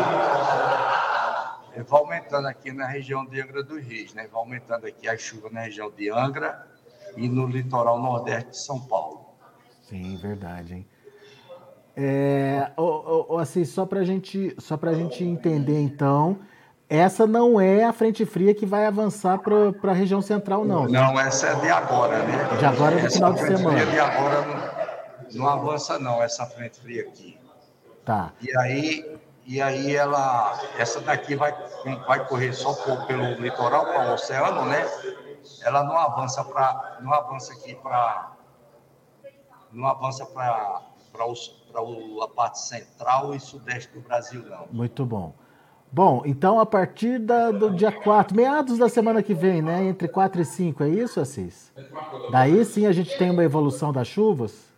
vai 1.76 2.00
aumentando 2.00 2.48
aqui 2.48 2.72
na 2.72 2.88
região 2.88 3.26
de 3.26 3.42
Angra 3.42 3.64
dos 3.64 3.84
Reis, 3.84 4.14
né? 4.14 4.30
Vai 4.32 4.42
aumentando 4.42 4.88
aqui 4.88 5.10
a 5.10 5.18
chuva 5.18 5.50
na 5.50 5.64
região 5.64 5.92
de 5.92 6.10
Angra 6.10 6.66
e 7.18 7.28
no 7.28 7.48
litoral 7.48 8.02
nordeste 8.02 8.52
de 8.52 8.58
São 8.60 8.80
Paulo. 8.80 9.26
Sim, 9.82 10.16
verdade, 10.16 10.76
hein? 10.76 10.88
É, 11.96 12.72
assim, 13.40 13.64
só 13.66 13.86
para 13.86 14.04
gente, 14.04 14.56
só 14.58 14.80
a 14.82 14.94
gente 14.94 15.24
entender, 15.24 15.80
então, 15.80 16.40
essa 16.90 17.28
não 17.28 17.62
é 17.62 17.84
a 17.84 17.94
frente 17.94 18.26
fria 18.26 18.54
que 18.54 18.66
vai 18.66 18.86
avançar 18.86 19.38
para 19.40 19.92
a 19.92 19.94
região 19.94 20.22
central, 20.22 20.66
não. 20.66 20.86
Não, 20.86 21.20
essa 21.20 21.48
é 21.48 21.56
de 21.56 21.70
agora, 21.70 22.24
né? 22.24 22.58
De 22.58 22.66
agora 22.66 23.02
no 23.02 23.12
final 23.12 23.34
de 23.34 23.40
semana. 23.40 23.80
Fria 23.80 23.86
de 23.86 24.00
agora 24.00 24.42
não, 24.42 25.40
não 25.40 25.48
avança, 25.48 26.00
não, 26.00 26.22
essa 26.22 26.46
frente 26.48 26.80
fria 26.80 27.04
aqui. 27.04 27.38
Tá. 28.04 28.34
E 28.42 28.58
aí, 28.58 29.20
e 29.46 29.62
aí 29.62 29.96
ela, 29.96 30.60
essa 30.78 31.00
daqui 31.00 31.36
vai, 31.36 31.56
vai 32.08 32.28
correr 32.28 32.54
só 32.54 32.74
por, 32.74 33.06
pelo 33.06 33.34
litoral 33.34 33.86
para 33.86 34.10
o 34.10 34.14
oceano, 34.14 34.66
né? 34.66 34.84
Ela 35.64 35.84
não 35.84 35.98
avança 35.98 36.44
para, 36.44 36.98
não 37.02 37.14
avança 37.14 37.54
aqui 37.54 37.76
para, 37.76 38.32
não 39.72 39.88
avança 39.88 40.26
para 40.26 40.82
para 41.14 41.26
a 42.24 42.28
parte 42.28 42.60
central 42.60 43.36
e 43.36 43.40
sudeste 43.40 43.94
do 43.94 44.02
Brasil, 44.02 44.44
não. 44.50 44.68
Muito 44.72 45.06
bom. 45.06 45.34
Bom, 45.92 46.24
então 46.26 46.60
a 46.60 46.66
partir 46.66 47.20
da, 47.20 47.52
do 47.52 47.70
dia 47.70 47.92
4, 47.92 48.36
meados 48.36 48.80
da 48.80 48.90
semana 48.90 49.22
que 49.22 49.36
vem, 49.36 49.62
né? 49.62 49.84
Entre 49.84 50.08
4 50.08 50.42
e 50.42 50.46
5, 50.46 50.84
é 50.84 50.90
isso, 50.90 51.20
Assis? 51.20 51.72
Daí 52.32 52.66
sim 52.66 52.88
a 52.88 52.92
gente 52.92 53.16
tem 53.16 53.30
uma 53.30 53.44
evolução 53.44 53.94
das 53.94 54.08
chuvas? 54.08 54.74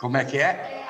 Como 0.00 0.16
é 0.16 0.24
que 0.24 0.38
é? 0.38 0.82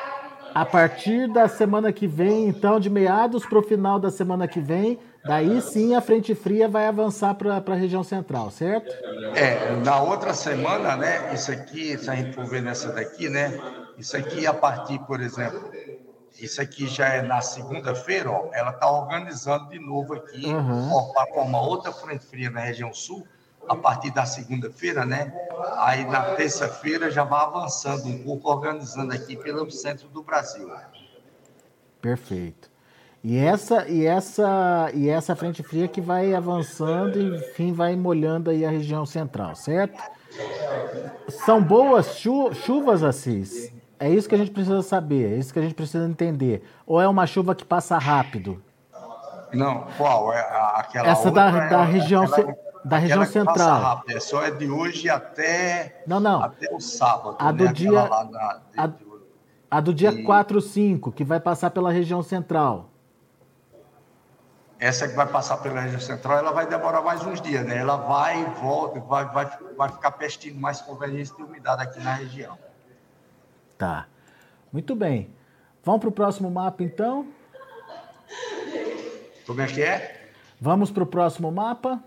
A 0.55 0.65
partir 0.65 1.31
da 1.31 1.47
semana 1.47 1.93
que 1.93 2.07
vem, 2.07 2.49
então, 2.49 2.81
de 2.81 2.89
meados 2.89 3.45
para 3.45 3.59
o 3.59 3.63
final 3.63 4.01
da 4.01 4.11
semana 4.11 4.49
que 4.49 4.61
vem, 4.61 4.99
daí 5.25 5.61
sim 5.61 5.95
a 5.95 6.01
frente 6.01 6.35
fria 6.35 6.67
vai 6.67 6.87
avançar 6.87 7.35
para 7.35 7.63
a 7.65 7.75
região 7.75 8.03
central, 8.03 8.51
certo? 8.51 8.91
É, 9.35 9.77
na 9.85 10.01
outra 10.03 10.33
semana, 10.33 10.97
né? 10.97 11.35
Isso 11.35 11.53
aqui, 11.53 11.99
se 11.99 12.11
a 12.11 12.15
gente 12.15 12.33
for 12.33 12.47
ver 12.47 12.63
nessa 12.63 12.93
daqui, 12.93 13.29
né? 13.29 13.61
Isso 14.01 14.17
aqui, 14.17 14.47
a 14.47 14.55
partir, 14.55 14.99
por 15.01 15.21
exemplo, 15.21 15.71
isso 16.39 16.59
aqui 16.63 16.87
já 16.87 17.09
é 17.09 17.21
na 17.21 17.43
segunda-feira, 17.43 18.31
ó, 18.31 18.49
ela 18.55 18.71
está 18.71 18.91
organizando 18.91 19.69
de 19.69 19.79
novo 19.79 20.15
aqui, 20.15 20.47
uhum. 20.47 21.13
para 21.13 21.27
formar 21.35 21.61
outra 21.61 21.93
frente 21.93 22.25
fria 22.25 22.49
na 22.49 22.61
região 22.61 22.95
sul, 22.95 23.29
a 23.69 23.77
partir 23.77 24.11
da 24.11 24.25
segunda-feira, 24.25 25.05
né? 25.05 25.31
Aí 25.77 26.07
na 26.07 26.35
terça-feira 26.35 27.11
já 27.11 27.25
vai 27.25 27.43
avançando 27.43 28.07
um 28.07 28.25
pouco, 28.25 28.51
organizando 28.51 29.13
aqui 29.13 29.37
pelo 29.37 29.71
centro 29.71 30.09
do 30.09 30.23
Brasil. 30.23 30.71
Perfeito. 32.01 32.71
E 33.23 33.37
essa 33.37 33.87
e 33.87 34.07
essa 34.07 34.91
e 34.95 35.11
essa 35.11 35.37
frente 35.37 35.63
fria 35.63 35.87
que 35.87 36.01
vai 36.01 36.33
avançando 36.33 37.21
e 37.21 37.37
enfim 37.37 37.71
vai 37.71 37.95
molhando 37.95 38.49
aí 38.49 38.65
a 38.65 38.71
região 38.71 39.05
central, 39.05 39.55
certo? 39.55 40.03
São 41.45 41.63
boas 41.63 42.17
chu 42.17 42.55
chuvas, 42.55 43.03
Assis? 43.03 43.79
É 44.01 44.09
isso 44.09 44.27
que 44.27 44.35
a 44.35 44.39
gente 44.39 44.51
precisa 44.51 44.81
saber, 44.81 45.35
é 45.35 45.37
isso 45.37 45.53
que 45.53 45.59
a 45.59 45.63
gente 45.63 45.75
precisa 45.75 46.09
entender. 46.09 46.65
Ou 46.87 46.99
é 47.03 47.07
uma 47.07 47.27
chuva 47.27 47.55
que 47.55 47.67
passa 47.67 47.99
rápido? 47.99 48.63
Não, 49.53 49.87
qual? 49.99 50.33
É 50.33 50.41
aquela 50.75 51.09
Essa 51.09 51.31
da, 51.31 51.69
da 51.69 51.85
região, 51.85 52.25
aquela, 52.25 52.57
da 52.83 52.97
região 52.97 53.27
central. 53.27 53.81
Rápido. 53.83 54.17
É 54.17 54.21
só 54.21 54.43
é 54.43 54.51
de 54.51 54.71
hoje 54.71 55.11
até, 55.11 56.03
não, 56.07 56.19
não. 56.19 56.43
até 56.43 56.75
o 56.75 56.81
sábado. 56.81 57.37
A 57.39 57.53
do 57.53 57.65
né? 57.65 57.73
dia, 57.75 58.09
na, 58.09 58.25
de, 58.25 58.81
a, 58.81 58.91
a, 59.71 59.81
do 59.81 59.93
dia 59.93 60.13
e... 60.13 60.23
4, 60.23 60.59
5, 60.63 61.13
que 61.13 61.23
vai 61.23 61.39
passar 61.39 61.71
pela 61.71 61.93
região 61.93 62.23
central. 62.23 62.89
Essa 64.79 65.07
que 65.07 65.15
vai 65.15 65.27
passar 65.27 65.59
pela 65.59 65.79
região 65.79 66.01
central, 66.01 66.39
ela 66.39 66.53
vai 66.53 66.67
demorar 66.67 67.03
mais 67.03 67.23
uns 67.27 67.39
dias, 67.43 67.67
né? 67.67 67.77
Ela 67.77 67.97
vai 67.97 68.41
e 68.41 68.45
volta, 68.63 68.99
vai, 69.01 69.27
vai, 69.27 69.51
vai 69.77 69.89
ficar 69.91 70.13
pestindo 70.13 70.59
mais 70.59 70.81
conveniência 70.81 71.37
de 71.37 71.43
umidade 71.43 71.83
aqui 71.83 72.01
na 72.01 72.15
região. 72.15 72.57
Tá. 73.81 74.07
Muito 74.71 74.95
bem. 74.95 75.35
Vamos 75.83 76.01
para 76.01 76.11
o 76.11 76.13
próximo 76.13 76.51
mapa, 76.51 76.83
então? 76.83 77.27
Como 79.47 79.63
é 79.63 79.67
que 79.67 79.83
é? 79.83 80.33
Vamos 80.61 80.91
para 80.91 81.03
o 81.03 81.07
próximo 81.07 81.51
mapa? 81.51 81.99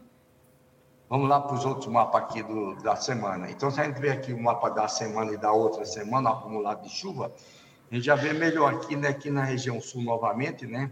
Vamos 1.10 1.28
lá 1.28 1.42
para 1.42 1.56
os 1.56 1.66
outros 1.66 1.88
mapas 1.88 2.22
aqui 2.22 2.44
do, 2.44 2.76
da 2.76 2.96
semana. 2.96 3.50
Então, 3.50 3.72
se 3.72 3.82
a 3.82 3.86
gente 3.86 4.00
vê 4.00 4.12
aqui 4.12 4.32
o 4.32 4.40
mapa 4.40 4.70
da 4.70 4.88
semana 4.88 5.32
e 5.34 5.38
da 5.38 5.52
outra 5.52 5.84
semana, 5.84 6.30
acumulado 6.30 6.84
de 6.84 6.90
chuva, 6.90 7.32
a 7.90 7.96
gente 7.96 8.06
já 8.06 8.14
vê 8.14 8.34
melhor 8.34 8.76
aqui, 8.76 8.96
né, 8.96 9.08
aqui 9.08 9.32
na 9.32 9.44
região 9.44 9.82
sul 9.82 10.04
novamente, 10.04 10.68
né? 10.68 10.92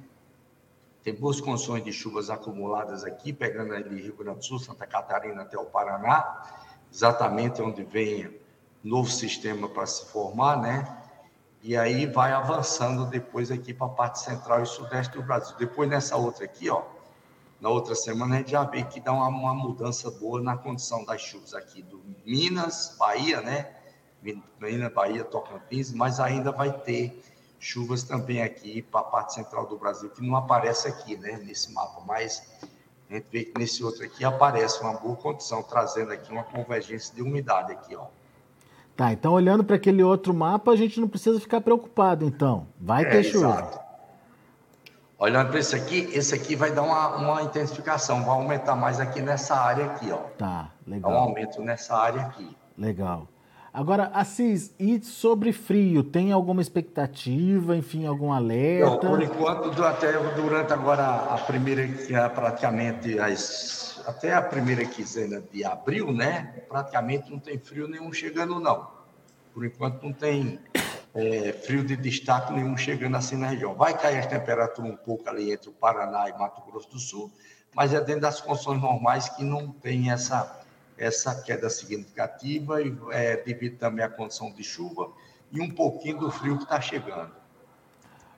Tem 1.04 1.14
boas 1.14 1.40
condições 1.40 1.84
de 1.84 1.94
chuvas 1.94 2.32
acumuladas 2.32 3.04
aqui, 3.04 3.32
pegando 3.32 3.76
ali 3.76 4.02
Rio 4.02 4.16
Grande 4.16 4.40
do 4.40 4.46
Sul, 4.46 4.58
Santa 4.58 4.88
Catarina 4.88 5.44
até 5.44 5.60
o 5.60 5.66
Paraná, 5.66 6.42
exatamente 6.92 7.62
onde 7.62 7.84
vem 7.84 8.41
novo 8.84 9.10
sistema 9.10 9.70
para 9.70 9.86
se 9.86 10.06
formar, 10.06 10.62
né? 10.62 10.98
E 11.64 11.78
aí 11.78 12.08
vai 12.08 12.32
avançando 12.32 13.06
depois 13.06 13.52
aqui 13.52 13.74
para 13.74 13.88
a 13.88 13.90
parte 13.90 14.20
central 14.20 14.64
e 14.64 14.66
sudeste 14.66 15.14
do 15.14 15.22
Brasil. 15.22 15.56
Depois 15.58 15.88
nessa 15.90 16.16
outra 16.16 16.46
aqui, 16.46 16.70
ó, 16.70 16.82
na 17.60 17.70
outra 17.70 17.94
semana 17.94 18.36
a 18.36 18.38
gente 18.40 18.52
já 18.52 18.64
vê 18.64 18.84
que 18.84 19.00
dá 19.00 19.12
uma, 19.14 19.28
uma 19.28 19.54
mudança 19.54 20.10
boa 20.10 20.42
na 20.42 20.58
condição 20.58 21.06
das 21.06 21.22
chuvas 21.22 21.54
aqui 21.54 21.84
do 21.84 22.02
Minas, 22.26 22.96
Bahia, 22.98 23.42
né? 23.42 23.76
Minas, 24.60 24.92
Bahia, 24.94 25.24
Tocantins, 25.24 25.92
mas 25.92 26.20
ainda 26.20 26.52
vai 26.52 26.72
ter 26.72 27.24
chuvas 27.60 28.02
também 28.02 28.42
aqui 28.42 28.82
para 28.82 29.02
a 29.02 29.04
parte 29.04 29.36
central 29.36 29.68
do 29.68 29.78
Brasil, 29.78 30.10
que 30.10 30.26
não 30.26 30.36
aparece 30.36 30.88
aqui, 30.88 31.16
né, 31.16 31.38
nesse 31.38 31.72
mapa, 31.72 32.02
mas 32.08 32.42
a 33.08 33.14
gente 33.14 33.28
vê 33.32 33.44
que 33.46 33.60
nesse 33.60 33.84
outro 33.84 34.04
aqui 34.04 34.26
aparece 34.26 34.82
uma 34.82 34.94
boa 34.94 35.16
condição, 35.16 35.62
trazendo 35.62 36.12
aqui 36.12 36.32
uma 36.32 36.44
convergência 36.44 37.14
de 37.14 37.22
umidade 37.22 37.72
aqui, 37.72 37.96
ó. 37.96 38.08
Tá, 38.96 39.14
então 39.14 39.34
olhando 39.34 39.64
para 39.64 39.76
aquele 39.76 40.04
outro 40.04 40.34
mapa, 40.34 40.72
a 40.72 40.76
gente 40.76 41.00
não 41.00 41.08
precisa 41.08 41.40
ficar 41.40 41.62
preocupado, 41.62 42.26
então. 42.26 42.68
Vai 42.80 43.04
ter 43.10 43.22
é, 43.22 43.24
chuva. 43.24 43.48
Exato. 43.48 43.80
Olhando 45.18 45.50
para 45.50 45.60
esse 45.60 45.76
aqui, 45.76 46.10
esse 46.14 46.34
aqui 46.34 46.56
vai 46.56 46.72
dar 46.72 46.82
uma, 46.82 47.16
uma 47.18 47.42
intensificação, 47.44 48.24
vai 48.24 48.36
aumentar 48.36 48.76
mais 48.76 49.00
aqui 49.00 49.22
nessa 49.22 49.56
área 49.56 49.86
aqui, 49.86 50.12
ó. 50.12 50.18
Tá, 50.38 50.72
legal. 50.86 51.12
Dá 51.12 51.18
um 51.18 51.22
aumento 51.22 51.62
nessa 51.62 51.96
área 51.96 52.22
aqui. 52.24 52.58
Legal. 52.78 53.28
Agora, 53.74 54.12
Assis, 54.14 54.76
e 54.78 55.02
sobre 55.02 55.54
frio, 55.54 56.04
tem 56.04 56.34
alguma 56.34 56.62
expectativa, 56.62 57.78
enfim, 57.78 58.06
algum 58.06 58.34
alerta? 58.34 58.90
Não, 58.90 58.98
por 58.98 59.22
enquanto, 59.22 59.84
até 59.84 60.12
durante 60.36 60.74
agora 60.74 61.06
a 61.06 61.38
primeira, 61.38 61.88
que 61.88 62.14
é 62.14 62.28
praticamente 62.28 63.18
as 63.18 63.91
até 64.06 64.34
a 64.34 64.42
primeira 64.42 64.86
quinzena 64.86 65.42
de 65.42 65.64
abril, 65.64 66.12
né? 66.12 66.64
Praticamente 66.68 67.32
não 67.32 67.40
tem 67.40 67.58
frio 67.58 67.88
nenhum 67.88 68.12
chegando, 68.12 68.60
não. 68.60 68.90
Por 69.54 69.66
enquanto 69.66 70.04
não 70.04 70.14
tem 70.14 70.60
é, 71.14 71.52
frio 71.54 71.84
de 71.84 71.96
destaque 71.96 72.54
nenhum 72.54 72.76
chegando 72.78 73.18
assim 73.18 73.36
na 73.36 73.48
região. 73.48 73.74
Vai 73.76 73.98
cair 73.98 74.20
a 74.20 74.28
temperatura 74.28 74.88
um 74.88 74.96
pouco 74.96 75.28
ali 75.30 75.52
entre 75.52 75.70
o 75.70 75.74
Paraná 75.74 76.30
e 76.30 76.38
Mato 76.38 76.62
Grosso 76.70 76.90
do 76.90 77.00
Sul, 77.00 77.32
mas 77.76 77.94
é 77.94 78.02
dentro 78.02 78.22
das 78.22 78.42
condições 78.42 78.82
normais 78.82 79.30
que 79.30 79.44
não 79.44 79.72
tem 79.72 80.12
essa 80.12 80.60
essa 80.98 81.34
queda 81.42 81.68
significativa 81.68 82.80
e 82.80 82.96
é, 83.10 83.36
devido 83.38 83.80
também 83.80 84.06
à 84.06 84.10
condição 84.10 84.52
de 84.52 84.64
chuva 84.64 85.10
e 85.52 85.60
um 85.60 85.70
pouquinho 85.70 86.20
do 86.20 86.32
frio 86.32 86.58
que 86.58 86.64
está 86.64 86.80
chegando. 86.80 87.32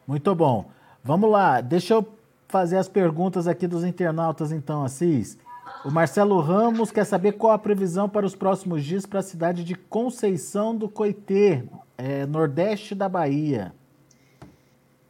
Muito 0.08 0.34
bom. 0.34 0.72
Vamos 1.03 1.29
lá, 1.29 1.60
deixa 1.60 1.96
eu 1.96 2.17
fazer 2.48 2.77
as 2.77 2.88
perguntas 2.88 3.48
aqui 3.48 3.67
dos 3.67 3.84
internautas 3.84 4.53
então, 4.53 4.84
Assis. 4.84 5.38
O 5.86 5.92
Marcelo 5.92 6.40
Ramos 6.40 6.92
quer 6.92 7.04
saber 7.04 7.34
qual 7.34 7.52
a 7.52 7.60
previsão 7.60 8.08
para 8.08 8.25
os 8.25 8.34
próximos 8.34 8.86
dias 8.86 9.06
para 9.06 9.20
a 9.20 9.24
cidade 9.24 9.66
de 9.66 9.75
Conceição 9.75 10.74
do 10.74 10.88
Coitê, 10.88 11.66
é, 11.98 12.25
nordeste 12.25 12.96
da 12.96 13.10
Bahia. 13.10 13.75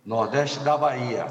Nordeste 0.03 0.61
da 0.61 0.75
Bahia. 0.75 1.27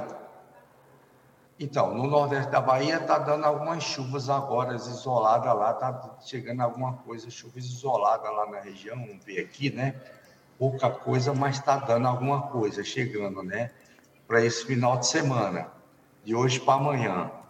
Então, 1.58 1.92
no 1.92 2.06
nordeste 2.06 2.52
da 2.52 2.60
Bahia 2.60 2.98
está 2.98 3.18
dando 3.18 3.44
algumas 3.44 3.82
chuvas 3.82 4.30
agora 4.30 4.76
isoladas 4.76 5.56
lá, 5.56 5.72
está 5.72 6.16
chegando 6.20 6.60
alguma 6.60 6.92
coisa, 6.98 7.28
chuvas 7.28 7.64
isoladas 7.64 8.32
lá 8.32 8.48
na 8.48 8.60
região, 8.60 8.96
vamos 8.96 9.24
ver 9.24 9.40
aqui, 9.40 9.70
né? 9.74 9.96
Pouca 10.56 10.88
coisa, 10.88 11.34
mas 11.34 11.56
está 11.56 11.78
dando 11.78 12.06
alguma 12.06 12.42
coisa 12.42 12.84
chegando, 12.84 13.42
né? 13.42 13.72
Para 14.24 14.44
esse 14.44 14.64
final 14.64 14.98
de 14.98 15.08
semana, 15.08 15.66
de 16.24 16.32
hoje 16.32 16.60
para 16.60 16.74
amanhã. 16.74 17.41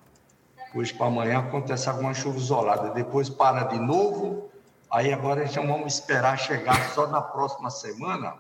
Hoje 0.75 0.95
para 0.95 1.07
amanhã 1.07 1.41
acontece 1.41 1.89
alguma 1.89 2.15
chuva 2.15 2.39
isolada, 2.39 2.91
depois 2.91 3.29
para 3.29 3.65
de 3.65 3.79
novo. 3.79 4.51
Aí 4.91 5.13
agora 5.13 5.47
já 5.47 5.61
vamos 5.61 5.95
esperar 5.95 6.39
chegar 6.39 6.91
só 6.91 7.07
na 7.07 7.21
próxima 7.21 7.71
semana, 7.71 8.37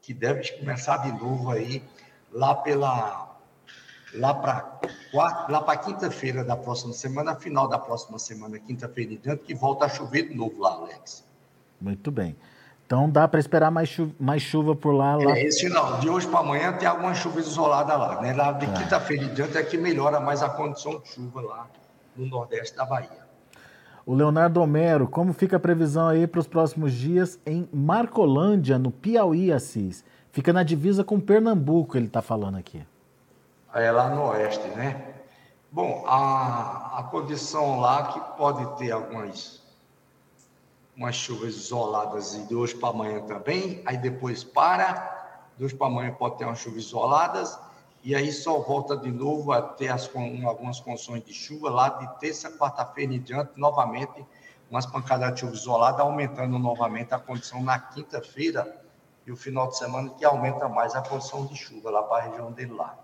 que 0.00 0.14
deve 0.14 0.50
começar 0.58 0.98
de 0.98 1.12
novo 1.12 1.50
aí 1.50 1.82
lá 2.32 2.54
pela 2.54 3.36
lá 4.14 4.34
para 4.34 4.80
lá 5.12 5.60
para 5.60 5.76
quinta-feira 5.78 6.44
da 6.44 6.56
próxima 6.56 6.92
semana, 6.92 7.34
final 7.34 7.68
da 7.68 7.78
próxima 7.78 8.18
semana, 8.18 8.58
quinta-feira 8.58 9.12
e 9.12 9.18
diante, 9.18 9.44
que 9.44 9.54
volta 9.54 9.86
a 9.86 9.88
chover 9.88 10.28
de 10.28 10.34
novo 10.34 10.60
lá, 10.60 10.72
Alex. 10.72 11.24
Muito 11.80 12.10
bem. 12.10 12.36
Então 12.86 13.08
dá 13.08 13.26
para 13.26 13.40
esperar 13.40 13.70
mais 13.70 13.88
chuva, 13.88 14.12
mais 14.20 14.42
chuva 14.42 14.76
por 14.76 14.92
lá. 14.92 15.16
lá. 15.16 15.36
É, 15.36 15.44
esse 15.44 15.68
não, 15.68 15.98
de 16.00 16.08
hoje 16.08 16.26
para 16.26 16.40
amanhã 16.40 16.72
tem 16.72 16.86
alguma 16.86 17.14
chuva 17.14 17.40
isolada 17.40 17.96
lá, 17.96 18.20
né? 18.20 18.34
Lá 18.34 18.52
de 18.52 18.66
é. 18.66 18.72
quinta-feira 18.72 19.24
em 19.24 19.34
diante 19.34 19.56
é 19.56 19.62
que 19.62 19.78
melhora 19.78 20.20
mais 20.20 20.42
a 20.42 20.50
condição 20.50 21.00
de 21.00 21.08
chuva 21.08 21.40
lá 21.40 21.66
no 22.14 22.26
nordeste 22.26 22.76
da 22.76 22.84
Bahia. 22.84 23.24
O 24.06 24.14
Leonardo 24.14 24.60
Homero, 24.60 25.08
como 25.08 25.32
fica 25.32 25.56
a 25.56 25.60
previsão 25.60 26.08
aí 26.08 26.26
para 26.26 26.38
os 26.38 26.46
próximos 26.46 26.92
dias 26.92 27.38
em 27.46 27.66
Marcolândia, 27.72 28.78
no 28.78 28.90
Piauí, 28.90 29.50
Assis? 29.50 30.04
Fica 30.30 30.52
na 30.52 30.62
divisa 30.62 31.02
com 31.02 31.18
Pernambuco, 31.18 31.96
ele 31.96 32.06
está 32.06 32.20
falando 32.20 32.58
aqui. 32.58 32.84
É 33.72 33.90
lá 33.90 34.10
no 34.10 34.28
oeste, 34.28 34.66
né? 34.76 35.14
Bom, 35.72 36.04
a, 36.06 36.98
a 36.98 37.02
condição 37.04 37.80
lá 37.80 38.08
que 38.08 38.20
pode 38.36 38.64
ter 38.76 38.92
algumas 38.92 39.63
umas 40.96 41.16
chuvas 41.16 41.54
isoladas 41.54 42.32
de 42.46 42.54
hoje 42.54 42.74
para 42.74 42.90
amanhã 42.90 43.20
também, 43.22 43.82
aí 43.84 43.96
depois 43.96 44.44
para, 44.44 45.48
de 45.56 45.64
hoje 45.64 45.74
para 45.74 45.88
amanhã 45.88 46.12
pode 46.12 46.38
ter 46.38 46.44
umas 46.44 46.58
chuvas 46.58 46.84
isoladas, 46.84 47.58
e 48.02 48.14
aí 48.14 48.30
só 48.30 48.58
volta 48.60 48.96
de 48.96 49.10
novo 49.10 49.50
a 49.50 49.62
ter 49.62 49.88
as, 49.88 50.10
algumas 50.44 50.78
condições 50.78 51.24
de 51.24 51.32
chuva 51.32 51.70
lá 51.70 51.88
de 51.88 52.20
terça, 52.20 52.50
quarta-feira 52.50 53.14
em 53.14 53.20
diante, 53.20 53.52
novamente, 53.56 54.24
umas 54.70 54.86
pancadas 54.86 55.34
de 55.34 55.40
chuva 55.40 55.54
isolada, 55.54 56.02
aumentando 56.02 56.58
novamente 56.58 57.14
a 57.14 57.18
condição 57.18 57.62
na 57.62 57.78
quinta-feira 57.78 58.82
e 59.26 59.32
o 59.32 59.36
final 59.36 59.68
de 59.68 59.78
semana 59.78 60.10
que 60.10 60.24
aumenta 60.24 60.68
mais 60.68 60.94
a 60.94 61.02
condição 61.02 61.46
de 61.46 61.56
chuva 61.56 61.90
lá 61.90 62.02
para 62.02 62.24
a 62.24 62.26
região 62.28 62.52
dele 62.52 62.72
lá. 62.72 63.03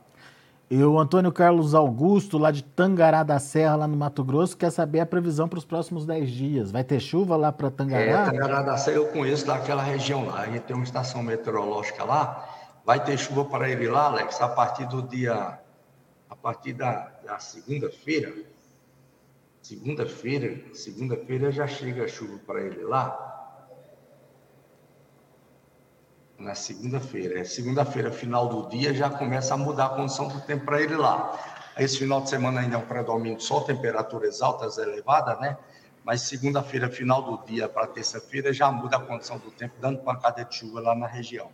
E 0.71 0.85
o 0.85 1.01
Antônio 1.01 1.33
Carlos 1.33 1.75
Augusto, 1.75 2.39
lá 2.39 2.53
de 2.53 2.63
Tangará 2.63 3.25
da 3.25 3.41
Serra, 3.41 3.75
lá 3.75 3.89
no 3.89 3.97
Mato 3.97 4.23
Grosso, 4.23 4.57
quer 4.57 4.71
saber 4.71 5.01
a 5.01 5.07
previsão 5.07 5.49
para 5.49 5.59
os 5.59 5.65
próximos 5.65 6.07
10 6.07 6.31
dias. 6.31 6.71
Vai 6.71 6.85
ter 6.85 7.01
chuva 7.01 7.37
lá 7.37 7.51
para 7.51 7.73
Tangará? 7.73 8.01
É, 8.01 8.31
Tangará 8.31 8.63
da 8.63 8.77
Serra 8.77 8.99
eu 8.99 9.09
conheço 9.09 9.45
daquela 9.45 9.83
região 9.83 10.27
lá. 10.27 10.43
A 10.43 10.47
gente 10.47 10.61
tem 10.61 10.77
uma 10.77 10.85
estação 10.85 11.25
meteorológica 11.25 12.05
lá. 12.05 12.49
Vai 12.87 13.03
ter 13.03 13.19
chuva 13.19 13.45
para 13.47 13.69
ele 13.69 13.89
lá, 13.89 14.05
Alex, 14.05 14.41
a 14.41 14.49
partir 14.49 14.87
do 14.87 15.03
dia. 15.03 15.59
A 16.29 16.37
partir 16.37 16.73
da, 16.73 17.11
da 17.25 17.41
segunda-feira. 17.41 18.33
Segunda-feira, 19.61 20.61
segunda-feira 20.73 21.51
já 21.51 21.67
chega 21.67 22.05
a 22.05 22.09
chuva 22.09 22.39
para 22.47 22.61
ele 22.61 22.85
lá. 22.85 23.40
Na 26.41 26.55
segunda-feira. 26.55 27.39
É 27.39 27.45
segunda-feira, 27.45 28.11
final 28.11 28.49
do 28.49 28.69
dia, 28.69 28.95
já 28.95 29.11
começa 29.11 29.55
a 29.55 29.57
mudar 29.57 29.87
a 29.87 29.89
condição 29.91 30.27
do 30.29 30.41
tempo 30.41 30.65
para 30.65 30.81
ele 30.81 30.97
lá. 30.97 31.39
Esse 31.79 31.99
final 31.99 32.21
de 32.23 32.31
semana 32.31 32.61
ainda 32.61 32.77
é 32.77 32.79
um 32.79 32.87
predomínio 32.87 33.37
de 33.39 33.45
sol, 33.45 33.61
temperaturas 33.63 34.43
altas, 34.43 34.79
elevadas, 34.79 35.39
né? 35.39 35.57
Mas 36.05 36.23
segunda-feira, 36.23 36.89
final 36.89 37.23
do 37.23 37.45
dia 37.45 37.69
para 37.69 37.87
terça-feira, 37.87 38.53
já 38.53 38.73
muda 38.73 38.97
a 38.97 39.01
condição 39.01 39.39
do 39.39 39.51
tempo, 39.51 39.75
dando 39.81 39.99
pancada 39.99 40.45
de 40.45 40.55
chuva 40.55 40.81
lá 40.81 40.95
na 40.95 41.07
região. 41.07 41.51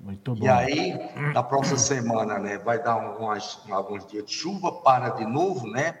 Muito 0.00 0.34
bom. 0.34 0.44
E 0.44 0.48
aí, 0.48 0.98
na 1.34 1.42
próxima 1.42 1.78
semana, 1.78 2.38
né, 2.38 2.56
vai 2.56 2.82
dar 2.82 2.96
umas, 2.96 3.60
alguns 3.70 4.06
dias 4.06 4.24
de 4.24 4.32
chuva, 4.32 4.72
para 4.72 5.10
de 5.10 5.26
novo, 5.26 5.66
né? 5.68 5.98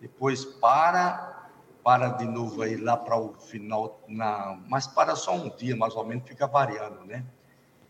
Depois 0.00 0.44
para, 0.44 1.48
para 1.84 2.08
de 2.08 2.24
novo 2.24 2.62
aí 2.62 2.76
lá 2.76 2.96
para 2.96 3.16
o 3.16 3.34
final, 3.34 4.02
na, 4.08 4.58
mas 4.68 4.86
para 4.86 5.14
só 5.14 5.34
um 5.34 5.48
dia, 5.50 5.76
mais 5.76 5.94
ou 5.94 6.04
menos, 6.04 6.26
fica 6.26 6.46
variando, 6.46 7.04
né? 7.04 7.24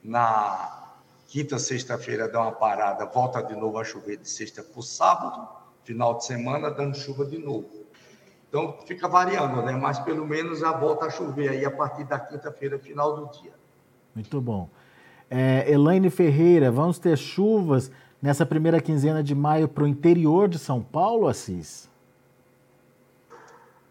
Na 0.05 0.93
quinta, 1.27 1.59
sexta-feira 1.59 2.29
dá 2.29 2.43
uma 2.43 2.53
parada, 2.53 3.07
volta 3.07 3.43
de 3.43 3.57
novo 3.57 3.79
a 3.79 3.85
chover 3.85 4.19
de 4.19 4.29
sexta 4.29 4.63
para 4.63 4.79
o 4.79 4.83
sábado, 4.83 5.49
final 5.83 6.19
de 6.19 6.27
semana 6.27 6.71
dando 6.71 6.97
chuva 6.97 7.25
de 7.25 7.39
novo. 7.39 7.85
Então 8.49 8.77
fica 8.87 9.09
variando, 9.09 9.63
né? 9.63 9.73
Mas 9.73 9.99
pelo 9.99 10.27
menos 10.27 10.63
a 10.63 10.73
volta 10.73 11.07
a 11.07 11.11
chover 11.11 11.49
aí 11.49 11.65
a 11.65 11.71
partir 11.71 12.05
da 12.05 12.21
quinta-feira, 12.21 12.79
final 12.79 13.17
do 13.17 13.41
dia. 13.41 13.53
Muito 14.15 14.41
bom. 14.41 14.69
É, 15.29 15.69
Elaine 15.69 16.11
Ferreira, 16.11 16.71
vamos 16.71 16.99
ter 16.99 17.17
chuvas 17.17 17.91
nessa 18.23 18.47
primeira 18.47 18.81
quinzena 18.81 19.23
de 19.23 19.35
maio 19.35 19.67
para 19.67 19.85
o 19.85 19.89
interior 19.89 20.49
de 20.49 20.59
São 20.59 20.81
Paulo, 20.81 21.27
Assis? 21.27 21.91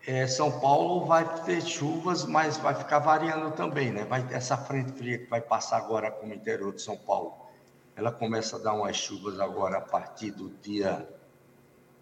É, 0.05 0.27
São 0.27 0.59
Paulo 0.59 1.05
vai 1.05 1.23
ter 1.43 1.61
chuvas, 1.61 2.25
mas 2.25 2.57
vai 2.57 2.75
ficar 2.75 2.99
variando 2.99 3.51
também, 3.51 3.91
né? 3.91 4.03
Vai, 4.03 4.25
essa 4.31 4.57
frente 4.57 4.91
fria 4.91 5.17
que 5.17 5.29
vai 5.29 5.39
passar 5.39 5.77
agora 5.77 6.11
com 6.11 6.27
o 6.27 6.33
interior 6.33 6.73
de 6.73 6.81
São 6.81 6.97
Paulo, 6.97 7.33
ela 7.95 8.11
começa 8.11 8.57
a 8.57 8.59
dar 8.59 8.73
umas 8.73 8.97
chuvas 8.97 9.39
agora 9.39 9.77
a 9.77 9.81
partir 9.81 10.31
do 10.31 10.49
dia, 10.61 11.07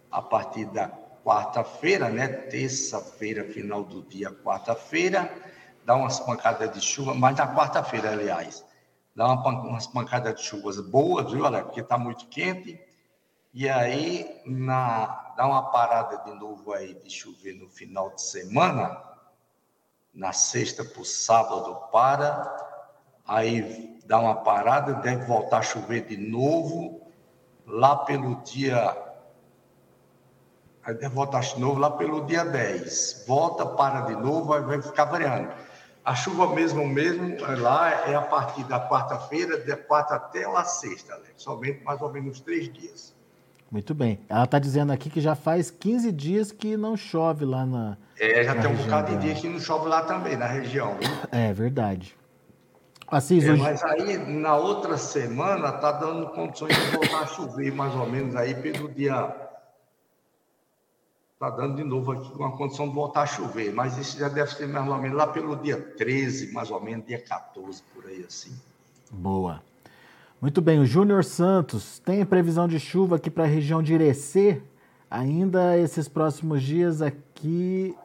a 0.09 0.21
partir 0.21 0.65
da 0.65 0.89
quarta-feira, 1.23 2.09
né? 2.09 2.27
Terça-feira, 2.27 3.43
final 3.43 3.83
do 3.83 4.01
dia, 4.01 4.31
quarta-feira, 4.31 5.31
dá 5.85 5.95
umas 5.95 6.19
pancadas 6.19 6.73
de 6.73 6.81
chuva, 6.81 7.13
mas 7.13 7.37
na 7.37 7.53
quarta-feira, 7.53 8.11
aliás, 8.11 8.65
dá 9.15 9.27
uma, 9.27 9.49
umas 9.61 9.85
pancadas 9.85 10.35
de 10.35 10.41
chuvas 10.41 10.79
boas, 10.79 11.31
viu, 11.31 11.45
Alex? 11.45 11.65
Porque 11.65 11.81
está 11.81 11.99
muito 11.99 12.25
quente. 12.27 12.79
E 13.53 13.69
aí, 13.69 14.41
na, 14.45 15.20
dá 15.35 15.45
uma 15.47 15.71
parada 15.71 16.17
de 16.19 16.33
novo 16.33 16.73
aí 16.73 16.93
de 16.93 17.09
chover 17.09 17.53
no 17.53 17.69
final 17.69 18.09
de 18.11 18.21
semana, 18.21 19.01
na 20.13 20.33
sexta 20.33 20.83
para 20.83 21.01
o 21.01 21.05
sábado 21.05 21.75
para, 21.91 23.21
aí 23.25 23.99
dá 24.05 24.19
uma 24.19 24.35
parada, 24.35 24.95
deve 24.95 25.25
voltar 25.25 25.59
a 25.59 25.61
chover 25.61 26.05
de 26.05 26.17
novo, 26.17 27.01
lá 27.65 27.95
pelo 27.97 28.35
dia. 28.43 28.97
Aí 30.83 30.93
deve 30.95 31.13
voltar 31.13 31.41
de 31.41 31.59
novo 31.59 31.79
lá 31.79 31.91
pelo 31.91 32.25
dia 32.25 32.43
10. 32.43 33.25
Volta, 33.27 33.65
para 33.65 34.01
de 34.01 34.15
novo, 34.15 34.53
aí 34.53 34.61
vai 34.61 34.81
ficar 34.81 35.05
variando. 35.05 35.53
A 36.03 36.15
chuva 36.15 36.53
mesmo, 36.53 36.85
mesmo 36.87 37.37
lá 37.59 38.09
é 38.09 38.15
a 38.15 38.21
partir 38.21 38.63
da 38.63 38.89
quarta-feira, 38.89 39.63
da 39.63 39.77
quarta 39.77 40.15
até 40.15 40.43
a 40.43 40.63
sexta, 40.63 41.13
Alex. 41.13 41.43
Somente 41.43 41.83
mais 41.83 42.01
ou 42.01 42.11
menos 42.11 42.41
três 42.41 42.73
dias. 42.73 43.15
Muito 43.71 43.95
bem. 43.95 44.19
Ela 44.27 44.43
está 44.43 44.59
dizendo 44.59 44.91
aqui 44.91 45.09
que 45.09 45.21
já 45.21 45.33
faz 45.33 45.71
15 45.71 46.11
dias 46.11 46.51
que 46.51 46.75
não 46.75 46.97
chove 46.97 47.45
lá 47.45 47.65
na. 47.65 47.97
É, 48.19 48.43
já 48.43 48.53
na 48.53 48.61
tem 48.61 48.71
um 48.71 48.75
bocado 48.75 49.13
de 49.13 49.19
dia 49.19 49.33
que 49.33 49.47
não 49.47 49.61
chove 49.61 49.87
lá 49.87 50.03
também, 50.03 50.35
na 50.35 50.45
região. 50.45 50.97
Viu? 50.99 51.09
É 51.31 51.53
verdade. 51.53 52.17
Assis, 53.07 53.45
é, 53.45 53.51
hoje... 53.51 53.61
Mas 53.61 53.81
aí, 53.83 54.17
na 54.17 54.57
outra 54.57 54.97
semana, 54.97 55.69
está 55.69 55.93
dando 55.93 56.27
condições 56.31 56.75
de 56.75 56.91
voltar 56.91 57.21
a 57.21 57.27
chover, 57.27 57.73
mais 57.73 57.95
ou 57.95 58.05
menos, 58.09 58.35
aí 58.35 58.53
pelo 58.55 58.89
dia. 58.89 59.33
Está 61.33 61.49
dando 61.49 61.77
de 61.77 61.83
novo 61.83 62.11
aqui 62.11 62.31
uma 62.35 62.55
condição 62.55 62.89
de 62.89 62.93
voltar 62.93 63.21
a 63.21 63.25
chover, 63.25 63.73
mas 63.73 63.97
isso 63.97 64.19
já 64.19 64.27
deve 64.27 64.51
ser 64.53 64.67
mais 64.67 64.87
ou 64.87 64.97
menos 64.97 65.17
lá 65.17 65.27
pelo 65.27 65.55
dia 65.55 65.77
13, 65.77 66.51
mais 66.51 66.69
ou 66.69 66.79
menos, 66.81 67.05
dia 67.05 67.19
14, 67.21 67.81
por 67.95 68.05
aí 68.05 68.23
assim. 68.27 68.51
Boa. 69.09 69.63
Muito 70.41 70.59
bem, 70.59 70.79
o 70.79 70.85
Júnior 70.87 71.23
Santos 71.23 71.99
tem 71.99 72.25
previsão 72.25 72.67
de 72.67 72.79
chuva 72.79 73.17
aqui 73.17 73.29
para 73.29 73.43
a 73.43 73.47
região 73.47 73.83
de 73.83 73.93
Irecê, 73.93 74.59
ainda 75.07 75.77
esses 75.77 76.07
próximos 76.07 76.63
dias 76.63 76.99
aqui. 76.99 77.95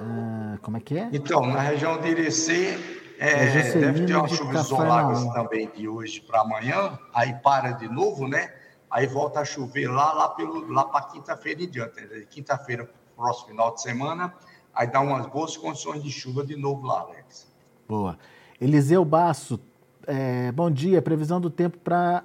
Uh, 0.00 0.58
como 0.62 0.78
é 0.78 0.80
que 0.80 0.98
é? 0.98 1.10
Então, 1.12 1.44
na 1.44 1.60
região 1.60 2.00
de 2.00 2.08
Irecê, 2.08 2.78
é, 3.18 3.48
é 3.48 3.72
deve 3.74 4.06
ter 4.06 4.16
umas 4.16 4.30
chuvas 4.30 4.64
isoladas 4.64 5.26
também 5.34 5.70
de 5.76 5.86
hoje 5.86 6.22
para 6.22 6.40
amanhã, 6.40 6.98
aí 7.12 7.34
para 7.34 7.72
de 7.72 7.86
novo, 7.86 8.26
né? 8.26 8.54
Aí 8.90 9.06
volta 9.06 9.40
a 9.40 9.44
chover 9.44 9.88
lá, 9.88 10.14
lá, 10.14 10.30
pelo, 10.30 10.72
lá 10.72 10.86
para 10.86 11.02
quinta-feira 11.02 11.62
em 11.62 11.68
diante. 11.68 12.00
Né? 12.00 12.24
Quinta-feira, 12.30 12.88
próximo 13.14 13.48
final 13.48 13.74
de 13.74 13.82
semana, 13.82 14.32
aí 14.72 14.86
dá 14.86 15.02
umas 15.02 15.26
boas 15.26 15.54
condições 15.54 16.02
de 16.02 16.10
chuva 16.10 16.46
de 16.46 16.56
novo 16.56 16.86
lá, 16.86 17.00
Alex. 17.00 17.46
Boa. 17.86 18.18
Eliseu 18.58 19.04
Basso 19.04 19.60
é, 20.06 20.52
bom 20.52 20.70
dia, 20.70 21.02
previsão 21.02 21.40
do 21.40 21.50
tempo 21.50 21.78
para 21.78 22.24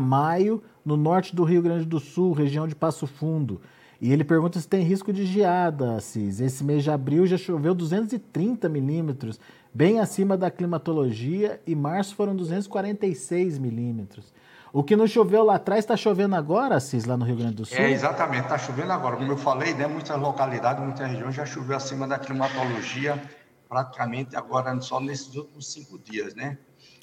maio, 0.00 0.62
no 0.84 0.96
norte 0.96 1.34
do 1.34 1.44
Rio 1.44 1.62
Grande 1.62 1.84
do 1.84 2.00
Sul, 2.00 2.32
região 2.32 2.66
de 2.66 2.74
Passo 2.74 3.06
Fundo. 3.06 3.60
E 4.00 4.12
ele 4.12 4.24
pergunta 4.24 4.60
se 4.60 4.68
tem 4.68 4.82
risco 4.82 5.12
de 5.12 5.24
geada, 5.24 5.96
Assis. 5.96 6.40
Esse 6.40 6.62
mês 6.62 6.82
de 6.82 6.90
abril 6.90 7.26
já 7.26 7.38
choveu 7.38 7.74
230 7.74 8.68
milímetros, 8.68 9.40
bem 9.72 10.00
acima 10.00 10.36
da 10.36 10.50
climatologia, 10.50 11.60
e 11.66 11.74
março 11.74 12.14
foram 12.14 12.36
246 12.36 13.58
milímetros. 13.58 14.34
O 14.72 14.82
que 14.84 14.94
não 14.94 15.06
choveu 15.06 15.42
lá 15.42 15.54
atrás 15.54 15.84
está 15.84 15.96
chovendo 15.96 16.36
agora, 16.36 16.76
Assis, 16.76 17.06
lá 17.06 17.16
no 17.16 17.24
Rio 17.24 17.36
Grande 17.36 17.54
do 17.54 17.64
Sul? 17.64 17.78
É, 17.78 17.90
exatamente, 17.90 18.42
está 18.42 18.58
chovendo 18.58 18.92
agora. 18.92 19.16
Como 19.16 19.32
eu 19.32 19.38
falei, 19.38 19.72
né, 19.72 19.86
muitas 19.86 20.20
localidades, 20.20 20.84
muitas 20.84 21.08
regiões 21.08 21.34
já 21.34 21.46
choveu 21.46 21.76
acima 21.76 22.06
da 22.06 22.18
climatologia 22.18 23.22
praticamente 23.68 24.36
agora 24.36 24.80
só 24.80 25.00
nesses 25.00 25.34
últimos 25.34 25.72
cinco 25.72 25.98
dias, 25.98 26.34
né? 26.34 26.58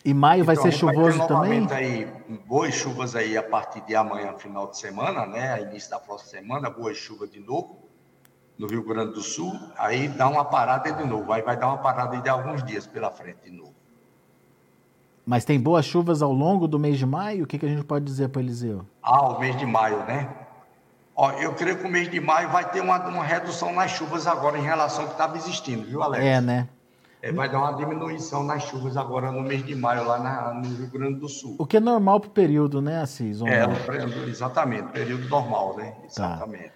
E 0.06 0.14
maio 0.14 0.44
vai 0.44 0.56
então, 0.56 0.70
ser 0.70 0.78
chuvoso 0.78 1.18
vai 1.18 1.28
também? 1.28 1.68
aí 1.72 2.06
boas 2.46 2.74
chuvas 2.74 3.16
aí 3.16 3.38
a 3.38 3.44
partir 3.44 3.82
de 3.82 3.96
amanhã, 3.96 4.34
final 4.38 4.70
de 4.70 4.78
semana, 4.78 5.26
né? 5.26 5.62
Início 5.62 5.90
da 5.90 6.00
próxima 6.00 6.42
semana, 6.42 6.70
boas 6.70 6.98
chuvas 6.98 7.30
de 7.30 7.40
novo 7.40 7.84
no 8.58 8.68
Rio 8.68 8.84
Grande 8.84 9.14
do 9.14 9.22
Sul. 9.22 9.52
Aí 9.78 10.08
dá 10.08 10.28
uma 10.28 10.46
parada 10.46 10.92
de 10.92 11.06
novo. 11.06 11.32
Aí 11.32 11.42
vai 11.42 11.58
dar 11.58 11.68
uma 11.68 11.78
parada 11.78 12.20
de 12.20 12.30
alguns 12.30 12.64
dias 12.64 12.86
pela 12.86 13.10
frente 13.12 13.40
de 13.44 13.52
novo. 13.52 13.74
Mas 15.26 15.46
tem 15.46 15.60
boas 15.60 15.86
chuvas 15.86 16.22
ao 16.22 16.34
longo 16.34 16.68
do 16.68 16.78
mês 16.78 16.98
de 16.98 17.06
maio? 17.06 17.46
O 17.46 17.48
que, 17.48 17.58
que 17.58 17.66
a 17.66 17.70
gente 17.70 17.86
pode 17.86 18.04
dizer 18.04 18.28
para 18.30 18.42
Eliseu? 18.42 18.86
Ah, 19.02 19.30
o 19.30 19.40
mês 19.40 19.58
de 19.58 19.66
maio, 19.66 20.00
né? 20.06 20.43
Ó, 21.16 21.32
eu 21.34 21.54
creio 21.54 21.78
que 21.78 21.86
o 21.86 21.90
mês 21.90 22.10
de 22.10 22.20
maio 22.20 22.50
vai 22.50 22.70
ter 22.70 22.82
uma, 22.82 22.98
uma 23.08 23.24
redução 23.24 23.74
nas 23.74 23.92
chuvas 23.92 24.26
agora 24.26 24.58
em 24.58 24.64
relação 24.64 25.02
ao 25.02 25.08
que 25.08 25.14
estava 25.14 25.38
existindo, 25.38 25.84
viu, 25.84 26.02
Alex? 26.02 26.26
É, 26.26 26.42
né? 26.42 26.68
É, 27.22 27.32
vai 27.32 27.50
dar 27.50 27.60
uma 27.60 27.74
diminuição 27.74 28.44
nas 28.44 28.64
chuvas 28.64 28.98
agora 28.98 29.32
no 29.32 29.42
mês 29.42 29.66
de 29.66 29.76
maio, 29.76 30.06
lá 30.06 30.20
na, 30.20 30.54
no 30.56 30.76
Rio 30.76 30.90
Grande 30.90 31.20
do 31.20 31.30
Sul. 31.30 31.56
O 31.58 31.66
que 31.66 31.78
é 31.78 31.80
normal 31.80 32.20
para 32.20 32.28
o 32.28 32.32
período, 32.32 32.82
né, 32.82 33.00
Assis? 33.00 33.42
É, 33.44 33.64
exatamente, 34.28 34.92
período 34.92 35.30
normal, 35.30 35.78
né? 35.78 35.94
Exatamente. 36.06 36.66
Tá. 36.66 36.72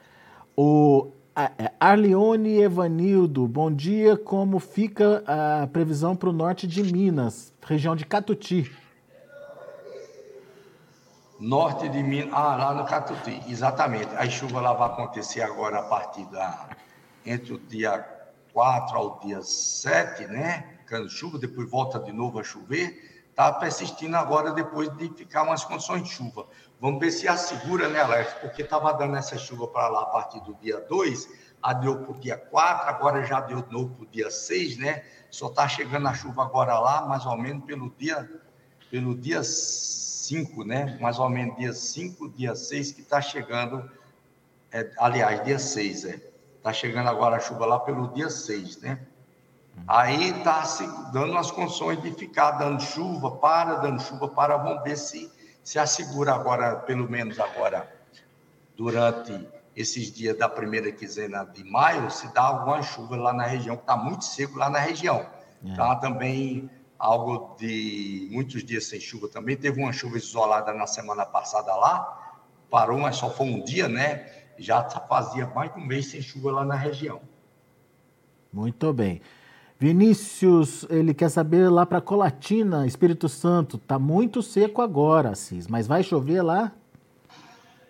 O 0.56 1.12
é, 1.36 1.72
Arleone 1.80 2.62
Evanildo, 2.62 3.48
bom 3.48 3.72
dia. 3.72 4.16
Como 4.16 4.58
fica 4.60 5.24
a 5.28 5.68
previsão 5.68 6.16
para 6.16 6.30
o 6.30 6.34
norte 6.34 6.66
de 6.66 6.82
Minas, 6.82 7.54
região 7.62 7.96
de 7.96 8.06
Catuti? 8.06 8.72
Norte 11.40 11.88
de 11.90 12.02
Minas, 12.02 12.34
ah, 12.34 12.56
lá 12.56 12.74
no 12.74 12.84
Catuti, 12.84 13.44
exatamente. 13.48 14.14
A 14.16 14.28
chuva 14.28 14.60
lá 14.60 14.74
vai 14.74 14.90
acontecer 14.90 15.42
agora 15.42 15.80
a 15.80 15.84
partir 15.84 16.26
da. 16.32 16.70
entre 17.24 17.54
o 17.54 17.60
dia 17.60 18.04
4 18.54 18.98
ao 18.98 19.20
dia 19.20 19.44
7, 19.44 20.26
né? 20.26 20.80
Cano 20.88 21.08
chuva, 21.08 21.38
depois 21.38 21.70
volta 21.70 22.00
de 22.00 22.12
novo 22.12 22.40
a 22.40 22.44
chover. 22.44 23.26
Está 23.30 23.52
persistindo 23.54 24.18
agora 24.18 24.52
depois 24.52 24.90
de 24.98 25.10
ficar 25.10 25.44
umas 25.44 25.64
condições 25.64 26.02
de 26.02 26.10
chuva. 26.10 26.48
Vamos 26.82 27.00
ver 27.00 27.12
se 27.12 27.28
assegura, 27.28 27.88
né, 27.88 28.02
Alex? 28.02 28.34
Porque 28.42 28.64
estava 28.64 28.92
dando 28.94 29.16
essa 29.16 29.38
chuva 29.38 29.68
para 29.68 29.90
lá 29.90 30.02
a 30.02 30.06
partir 30.08 30.40
do 30.40 30.56
dia 30.56 30.80
2, 30.90 31.30
adiou 31.62 31.98
para 31.98 32.12
o 32.14 32.20
dia 32.20 32.36
4, 32.36 32.90
agora 32.90 33.24
já 33.24 33.42
deu 33.42 33.62
de 33.62 33.72
novo 33.72 33.94
para 33.94 34.06
o 34.06 34.08
dia 34.08 34.32
6, 34.32 34.80
né? 34.80 35.04
Só 35.30 35.50
está 35.50 35.68
chegando 35.68 36.08
a 36.08 36.16
chuva 36.16 36.42
agora 36.42 36.80
lá, 36.80 37.06
mais 37.06 37.28
ou 37.28 37.38
menos 37.38 37.64
pelo 37.64 37.92
dia, 37.92 38.28
pelo 38.90 39.16
dia 39.16 39.44
5, 40.28 40.64
né? 40.64 40.98
Mais 41.00 41.20
ou 41.20 41.30
menos 41.30 41.58
dia 41.58 41.74
5, 41.74 42.30
dia 42.30 42.56
6 42.56 42.92
que 42.92 43.02
está 43.02 43.22
chegando, 43.22 43.90
é, 44.72 44.90
aliás, 44.98 45.44
dia 45.44 45.60
6, 45.60 46.06
é. 46.06 46.22
Está 46.58 46.74
chegando 46.74 47.10
agora 47.10 47.38
a 47.38 47.40
chuva 47.40 47.66
lá 47.66 47.80
pelo 47.80 48.08
dia 48.10 48.30
6, 48.30 48.82
né? 48.82 49.00
Aí 49.88 50.32
está 50.32 50.64
se 50.64 50.86
dando 51.12 51.38
as 51.38 51.52
condições 51.52 52.02
de 52.02 52.12
ficar 52.12 52.52
dando 52.52 52.82
chuva, 52.82 53.32
para, 53.38 53.76
dando 53.76 54.02
chuva, 54.02 54.28
para, 54.28 54.58
vamos 54.58 54.84
ver 54.84 54.98
se 54.98 55.32
se 55.68 55.78
assegura 55.78 56.34
agora, 56.34 56.78
pelo 56.78 57.10
menos 57.10 57.38
agora, 57.42 57.94
durante 58.78 59.46
esses 59.76 60.10
dias 60.14 60.38
da 60.38 60.48
primeira 60.48 60.90
quinzena 60.94 61.44
de 61.44 61.62
maio, 61.66 62.10
se 62.10 62.34
dá 62.34 62.44
alguma 62.44 62.82
chuva 62.82 63.18
lá 63.18 63.34
na 63.34 63.44
região, 63.44 63.76
que 63.76 63.84
está 63.84 63.98
muito 63.98 64.24
seco 64.24 64.58
lá 64.58 64.70
na 64.70 64.80
região. 64.80 65.26
É. 65.66 65.76
Tá 65.76 65.98
também 65.98 66.70
algo 66.98 67.56
de 67.58 68.28
muitos 68.32 68.64
dias 68.64 68.86
sem 68.86 69.00
chuva 69.00 69.28
também. 69.28 69.56
Teve 69.56 69.82
uma 69.82 69.92
chuva 69.92 70.18
isolada 70.18 70.74
na 70.74 70.88
semana 70.88 71.26
passada 71.26 71.74
lá, 71.76 72.38
parou, 72.70 73.00
mas 73.00 73.16
só 73.16 73.30
foi 73.30 73.48
um 73.48 73.64
dia, 73.64 73.88
né? 73.88 74.26
Já 74.58 74.84
fazia 74.84 75.46
mais 75.48 75.74
de 75.74 75.80
um 75.80 75.86
mês 75.86 76.08
sem 76.08 76.22
chuva 76.22 76.52
lá 76.52 76.66
na 76.66 76.76
região. 76.76 77.22
Muito 78.52 78.92
bem. 78.92 79.22
Vinícius, 79.80 80.88
ele 80.90 81.14
quer 81.14 81.30
saber 81.30 81.70
lá 81.70 81.86
para 81.86 82.02
Colatina, 82.02 82.88
Espírito 82.88 83.30
Santo, 83.30 83.78
tá 83.78 84.00
muito 84.00 84.42
seco 84.42 84.82
agora, 84.82 85.36
Cis, 85.36 85.68
mas 85.68 85.86
vai 85.86 86.02
chover 86.02 86.42
lá? 86.42 86.72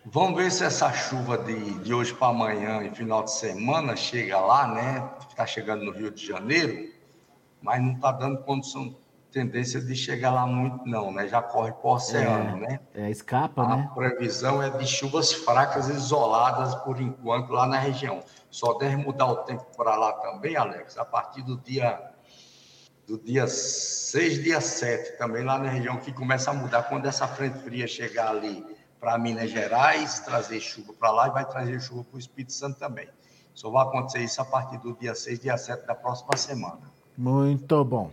Vamos 0.04 0.42
ver 0.42 0.52
se 0.52 0.66
essa 0.66 0.92
chuva 0.92 1.38
de, 1.38 1.80
de 1.80 1.94
hoje 1.94 2.14
para 2.14 2.28
amanhã 2.28 2.84
e 2.84 2.94
final 2.94 3.24
de 3.24 3.32
semana 3.32 3.96
chega 3.96 4.38
lá, 4.40 4.68
né? 4.74 5.10
Está 5.30 5.46
chegando 5.46 5.86
no 5.86 5.92
Rio 5.92 6.12
de 6.12 6.26
Janeiro, 6.26 6.90
mas 7.62 7.82
não 7.82 7.94
está 7.94 8.12
dando 8.12 8.44
condição, 8.44 8.96
tendência 9.32 9.82
de 9.82 9.96
chegar 9.96 10.32
lá 10.32 10.46
muito, 10.46 10.86
não, 10.86 11.12
né? 11.12 11.28
Já 11.28 11.42
corre 11.42 11.72
o 11.72 11.88
oceano, 11.88 12.58
é, 12.64 12.70
né? 12.70 12.80
É, 12.94 13.10
escapa, 13.10 13.64
A 13.64 13.76
né? 13.76 13.90
A 13.92 13.94
previsão 13.94 14.62
é 14.62 14.70
de 14.70 14.86
chuvas 14.86 15.34
fracas 15.34 15.90
isoladas 15.90 16.76
por 16.76 17.02
enquanto 17.02 17.52
lá 17.52 17.68
na 17.68 17.78
região. 17.78 18.22
Só 18.50 18.74
deve 18.78 18.96
mudar 18.96 19.28
o 19.28 19.38
tempo 19.38 19.66
para 19.76 19.96
lá 19.96 20.14
também, 20.14 20.56
Alex, 20.56 20.98
a 20.98 21.06
partir 21.06 21.42
do 21.42 21.58
dia 21.58 22.12
do 23.08 23.18
dia 23.18 23.48
6, 23.48 24.44
dia 24.44 24.60
7, 24.60 25.18
também 25.18 25.42
lá 25.42 25.58
na 25.58 25.70
região 25.70 25.96
que 25.96 26.12
começa 26.12 26.52
a 26.52 26.54
mudar 26.54 26.84
quando 26.84 27.06
essa 27.06 27.26
frente 27.26 27.58
fria 27.60 27.88
chegar 27.88 28.32
ali 28.32 28.66
para 29.00 29.18
Minas 29.18 29.50
Gerais, 29.50 30.20
trazer 30.20 30.60
chuva 30.60 30.92
para 30.92 31.12
lá 31.12 31.28
e 31.28 31.32
vai 31.32 31.46
trazer 31.46 31.80
chuva 31.80 32.04
para 32.04 32.18
o 32.18 32.20
Espírito 32.20 32.52
Santo 32.52 32.78
também. 32.78 33.08
Só 33.54 33.70
vai 33.72 33.84
acontecer 33.88 34.20
isso 34.20 34.42
a 34.42 34.46
partir 34.46 34.78
do 34.80 34.94
dia 34.94 35.16
6, 35.16 35.40
dia 35.40 35.58
7 35.58 35.86
da 35.88 35.96
próxima 35.96 36.36
semana. 36.36 36.92
Muito 37.18 37.84
bom. 37.84 38.12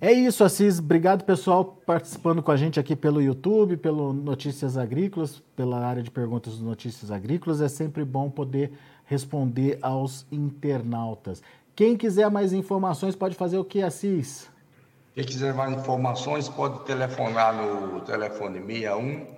É 0.00 0.12
isso, 0.12 0.44
Assis. 0.44 0.78
Obrigado, 0.78 1.24
pessoal, 1.24 1.64
participando 1.64 2.40
com 2.40 2.52
a 2.52 2.56
gente 2.56 2.78
aqui 2.78 2.94
pelo 2.94 3.20
YouTube, 3.20 3.76
pelo 3.76 4.12
Notícias 4.12 4.78
Agrícolas, 4.78 5.42
pela 5.56 5.84
área 5.84 6.02
de 6.02 6.10
perguntas 6.10 6.56
do 6.58 6.64
Notícias 6.64 7.10
Agrícolas. 7.10 7.60
É 7.60 7.68
sempre 7.68 8.04
bom 8.04 8.30
poder 8.30 8.72
responder 9.04 9.78
aos 9.82 10.24
internautas. 10.30 11.42
Quem 11.74 11.96
quiser 11.96 12.30
mais 12.30 12.52
informações 12.52 13.16
pode 13.16 13.34
fazer 13.34 13.58
o 13.58 13.64
que, 13.64 13.82
Assis? 13.82 14.48
Quem 15.14 15.24
quiser 15.24 15.52
mais 15.52 15.72
informações 15.72 16.48
pode 16.48 16.84
telefonar 16.84 17.52
no 17.54 18.00
telefone 18.02 18.64
61 18.64 19.36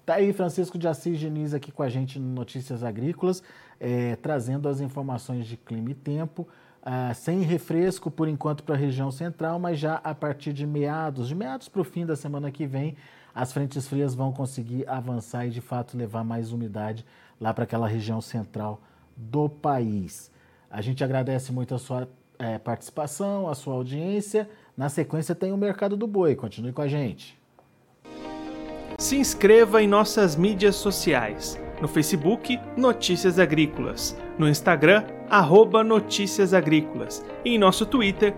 Tá 0.05 0.15
aí 0.15 0.31
Francisco 0.33 0.77
de 0.77 0.87
Assis 0.87 1.19
Diniz 1.19 1.53
aqui 1.53 1.71
com 1.71 1.81
a 1.81 1.89
gente 1.89 2.19
no 2.19 2.27
Notícias 2.27 2.83
Agrícolas, 2.83 3.41
é, 3.79 4.15
trazendo 4.17 4.69
as 4.69 4.79
informações 4.79 5.47
de 5.47 5.57
clima 5.57 5.89
e 5.89 5.95
tempo. 5.95 6.47
Ah, 6.83 7.11
sem 7.15 7.41
refresco 7.41 8.11
por 8.11 8.27
enquanto 8.27 8.63
para 8.63 8.75
a 8.75 8.77
região 8.77 9.09
central, 9.09 9.57
mas 9.57 9.79
já 9.79 9.95
a 9.95 10.13
partir 10.13 10.53
de 10.53 10.67
meados, 10.67 11.27
de 11.27 11.33
meados 11.33 11.67
para 11.67 11.81
o 11.81 11.83
fim 11.83 12.05
da 12.05 12.15
semana 12.15 12.51
que 12.51 12.67
vem, 12.67 12.95
as 13.33 13.51
frentes 13.51 13.87
frias 13.87 14.13
vão 14.13 14.31
conseguir 14.31 14.87
avançar 14.87 15.47
e 15.47 15.49
de 15.49 15.61
fato 15.61 15.97
levar 15.97 16.23
mais 16.23 16.51
umidade 16.51 17.03
lá 17.41 17.51
para 17.51 17.63
aquela 17.63 17.87
região 17.87 18.21
central 18.21 18.79
do 19.17 19.49
país. 19.49 20.31
A 20.69 20.79
gente 20.81 21.03
agradece 21.03 21.51
muito 21.51 21.73
a 21.73 21.79
sua 21.79 22.07
é, 22.37 22.59
participação, 22.59 23.49
a 23.49 23.55
sua 23.55 23.73
audiência. 23.73 24.47
Na 24.77 24.87
sequência 24.87 25.33
tem 25.33 25.51
o 25.51 25.57
Mercado 25.57 25.97
do 25.97 26.05
Boi. 26.05 26.35
Continue 26.35 26.71
com 26.71 26.83
a 26.83 26.87
gente. 26.87 27.35
Se 28.97 29.17
inscreva 29.17 29.84
em 29.84 29.88
nossas 29.88 30.36
mídias 30.36 30.75
sociais. 30.75 31.60
No 31.81 31.88
Facebook, 31.88 32.58
Notícias 32.77 33.38
Agrícolas. 33.38 34.17
No 34.39 34.47
Instagram, 34.47 35.03
arroba 35.29 35.84
Notícias 35.84 36.53
Agrícolas. 36.53 37.23
E 37.43 37.55
em 37.55 37.58
nosso 37.58 37.86
Twitter, 37.86 38.34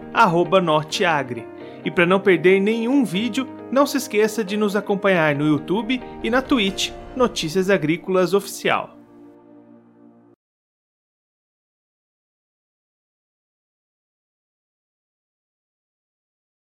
Norteagri. 0.59 1.47
E 1.85 1.91
para 1.91 2.07
não 2.07 2.19
perder 2.19 2.59
nenhum 2.59 3.05
vídeo, 3.05 3.47
não 3.71 3.85
se 3.85 3.97
esqueça 3.97 4.43
de 4.43 4.57
nos 4.57 4.75
acompanhar 4.75 5.35
no 5.35 5.45
YouTube 5.45 6.01
e 6.23 6.29
na 6.29 6.41
Twitch 6.41 6.91
Notícias 7.15 7.69
Agrícolas 7.69 8.33
Oficial. 8.33 8.96